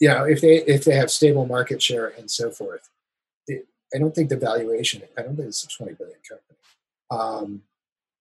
you 0.00 0.08
know 0.08 0.24
if 0.24 0.40
they 0.40 0.62
if 0.62 0.84
they 0.84 0.94
have 0.94 1.10
stable 1.10 1.44
market 1.44 1.82
share 1.82 2.08
and 2.16 2.30
so 2.30 2.50
forth 2.50 2.88
i 3.50 3.98
don't 3.98 4.14
think 4.14 4.30
the 4.30 4.36
valuation 4.36 5.02
i 5.18 5.22
don't 5.22 5.36
think 5.36 5.48
it's 5.48 5.64
a 5.64 5.68
20 5.68 5.92
billion 5.94 6.18
company. 6.26 6.58
Um, 7.10 7.62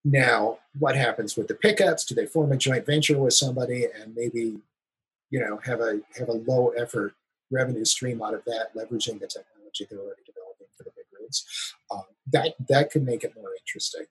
now 0.04 0.60
what 0.78 0.96
happens 0.96 1.38
with 1.38 1.48
the 1.48 1.56
pickups? 1.56 2.04
Do 2.04 2.14
they 2.14 2.26
form 2.26 2.52
a 2.52 2.58
joint 2.58 2.86
venture 2.86 3.18
with 3.18 3.34
somebody 3.34 3.86
and 3.86 4.14
maybe 4.16 4.60
you 5.30 5.40
know 5.40 5.60
have 5.64 5.80
a 5.80 6.02
have 6.18 6.30
a 6.30 6.34
low 6.34 6.70
effort 6.70 7.16
revenue 7.52 7.86
stream 7.86 8.22
out 8.22 8.34
of 8.34 8.44
that 8.46 8.76
leveraging 8.76 9.20
the 9.20 9.28
technology 9.28 9.88
they're 9.90 10.00
already 10.00 10.22
developing 10.26 10.68
for 10.76 10.84
the 10.84 10.92
big 10.96 11.06
routes 11.18 11.74
um, 11.92 12.04
that 12.32 12.56
that 12.70 12.92
could 12.92 13.06
make 13.06 13.24
it 13.24 13.36
more 13.36 13.52
interesting. 13.60 14.06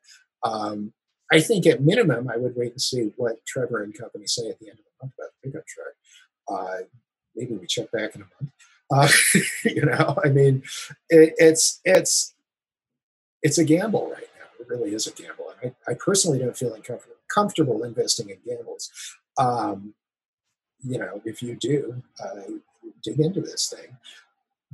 Um, 0.45 0.93
I 1.33 1.41
think 1.41 1.67
at 1.67 1.83
minimum, 1.83 2.29
I 2.29 2.37
would 2.37 2.55
wait 2.57 2.73
and 2.73 2.81
see 2.81 3.13
what 3.17 3.45
Trevor 3.47 3.83
and 3.83 3.97
company 3.97 4.27
say 4.27 4.49
at 4.49 4.59
the 4.59 4.69
end 4.69 4.79
of 4.79 4.85
the 4.85 5.07
month 5.07 5.15
about 5.19 5.31
the 5.43 5.49
pickup 5.49 5.67
truck. 5.67 5.95
Uh, 6.49 6.85
maybe 7.35 7.55
we 7.55 7.67
check 7.67 7.91
back 7.91 8.15
in 8.15 8.23
a 8.23 8.27
month. 8.41 8.53
Uh, 8.91 9.41
you 9.65 9.85
know, 9.87 10.19
I 10.25 10.29
mean, 10.29 10.63
it, 11.09 11.35
it's 11.39 11.81
it's 11.85 12.35
it's 13.43 13.59
a 13.59 13.65
gamble 13.65 14.11
right 14.11 14.29
now. 14.39 14.47
It 14.61 14.69
really 14.69 14.95
is 14.95 15.07
a 15.07 15.13
gamble. 15.13 15.47
And 15.63 15.75
I, 15.89 15.93
I 15.93 15.95
personally 15.95 16.39
don't 16.39 16.57
feel 16.57 16.75
uncomfortable 16.75 17.17
comfortable 17.33 17.83
investing 17.85 18.29
in 18.31 18.37
gambles. 18.45 18.91
Um, 19.39 19.95
you 20.83 20.99
know, 20.99 21.23
if 21.25 21.43
you 21.43 21.55
do, 21.55 22.03
uh, 22.23 22.43
dig 23.03 23.21
into 23.21 23.41
this 23.41 23.73
thing. 23.75 23.97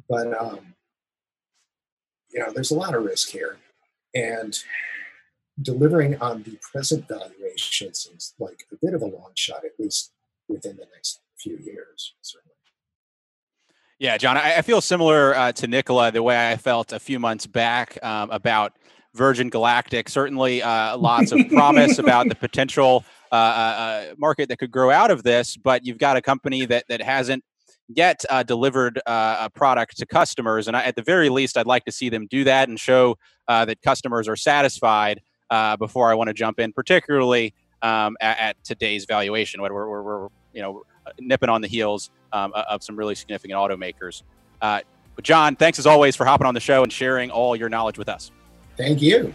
But 0.08 0.38
um, 0.38 0.74
you 2.30 2.40
know, 2.40 2.52
there's 2.52 2.70
a 2.70 2.76
lot 2.76 2.94
of 2.94 3.04
risk 3.04 3.30
here, 3.30 3.58
and 4.14 4.58
delivering 5.62 6.20
on 6.20 6.42
the 6.42 6.58
present 6.72 7.08
valuation 7.08 7.94
seems 7.94 8.34
like 8.38 8.66
a 8.72 8.76
bit 8.76 8.94
of 8.94 9.02
a 9.02 9.06
long 9.06 9.32
shot, 9.34 9.64
at 9.64 9.72
least 9.78 10.12
within 10.48 10.76
the 10.76 10.86
next 10.94 11.20
few 11.38 11.56
years, 11.58 12.14
certainly. 12.22 12.54
Yeah, 13.98 14.16
John, 14.16 14.36
I, 14.36 14.58
I 14.58 14.62
feel 14.62 14.80
similar 14.80 15.34
uh, 15.34 15.52
to 15.52 15.66
Nikola 15.66 16.12
the 16.12 16.22
way 16.22 16.52
I 16.52 16.56
felt 16.56 16.92
a 16.92 17.00
few 17.00 17.18
months 17.18 17.46
back 17.46 17.98
um, 18.02 18.30
about 18.30 18.74
Virgin 19.14 19.50
Galactic. 19.50 20.08
Certainly, 20.08 20.62
uh, 20.62 20.96
lots 20.98 21.32
of 21.32 21.48
promise 21.48 21.98
about 21.98 22.28
the 22.28 22.36
potential 22.36 23.04
uh, 23.32 23.34
uh, 23.34 23.38
uh, 23.38 24.14
market 24.16 24.48
that 24.50 24.58
could 24.58 24.70
grow 24.70 24.90
out 24.90 25.10
of 25.10 25.24
this. 25.24 25.56
But 25.56 25.84
you've 25.84 25.98
got 25.98 26.16
a 26.16 26.22
company 26.22 26.64
that 26.66 26.84
that 26.88 27.02
hasn't 27.02 27.42
yet 27.88 28.24
uh, 28.30 28.44
delivered 28.44 29.00
uh, 29.04 29.38
a 29.40 29.50
product 29.50 29.98
to 29.98 30.06
customers, 30.06 30.68
and 30.68 30.76
I, 30.76 30.84
at 30.84 30.94
the 30.94 31.02
very 31.02 31.28
least, 31.28 31.56
I'd 31.56 31.66
like 31.66 31.84
to 31.86 31.92
see 31.92 32.08
them 32.08 32.28
do 32.30 32.44
that 32.44 32.68
and 32.68 32.78
show 32.78 33.16
that 33.48 33.82
customers 33.82 34.28
are 34.28 34.36
satisfied 34.36 35.20
before 35.78 36.10
I 36.10 36.14
want 36.14 36.28
to 36.28 36.34
jump 36.34 36.60
in, 36.60 36.72
particularly 36.72 37.54
um, 37.82 38.16
at, 38.20 38.38
at, 38.38 38.64
today's 38.64 39.04
valuation. 39.04 39.62
We're, 39.62 39.72
we're, 39.72 40.02
we're, 40.02 40.28
you 40.52 40.62
know 40.62 40.82
nipping 41.20 41.48
on 41.48 41.60
the 41.60 41.68
heels 41.68 42.10
um, 42.32 42.52
of 42.54 42.82
some 42.82 42.96
really 42.96 43.14
significant 43.14 43.58
automakers. 43.58 44.22
but 44.60 44.84
John, 45.22 45.56
thanks 45.56 45.78
as 45.78 45.86
always 45.86 46.16
for 46.16 46.24
hopping 46.24 46.46
on 46.46 46.54
the 46.54 46.60
show 46.60 46.82
and 46.82 46.92
sharing 46.92 47.30
all 47.30 47.56
your 47.56 47.68
knowledge 47.68 47.98
with 47.98 48.08
us. 48.08 48.30
Thank 48.76 49.00
you. 49.00 49.34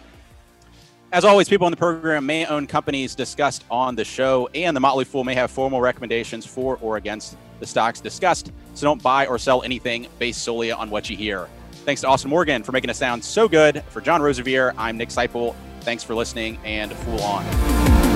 As 1.14 1.24
always, 1.26 1.48
people 1.48 1.66
on 1.66 1.72
the 1.72 1.78
program 1.78 2.26
may 2.26 2.44
own 2.48 2.66
companies 2.66 3.14
discussed 3.14 3.66
on 3.70 3.96
the 3.96 4.04
show, 4.04 4.50
and 4.56 4.76
the 4.76 4.80
Motley 4.80 5.06
Fool 5.06 5.24
may 5.24 5.36
have 5.36 5.52
formal 5.52 5.80
recommendations 5.80 6.44
for 6.44 6.80
or 6.82 6.98
against 6.98 7.38
the 7.60 7.68
stocks 7.68 8.02
discussed. 8.02 8.52
So 8.74 8.88
don't 8.88 9.02
buy 9.04 9.28
or 9.28 9.38
sell 9.38 9.62
anything 9.62 10.08
based 10.18 10.42
solely 10.42 10.72
on 10.72 10.90
what 10.90 11.12
you 11.12 11.16
hear. 11.16 11.48
Thanks 11.86 12.02
to 12.02 12.08
Austin 12.08 12.32
Morgan 12.32 12.64
for 12.64 12.72
making 12.72 12.90
us 12.90 12.98
sound 12.98 13.24
so 13.24 13.48
good. 13.48 13.84
For 13.90 14.02
John 14.02 14.22
Rosevear, 14.22 14.74
I'm 14.76 14.98
Nick 14.98 15.10
Sciple. 15.10 15.54
Thanks 15.84 16.04
for 16.04 16.16
listening 16.16 16.58
and 16.64 16.94
Fool 16.94 17.22
On. 17.22 18.13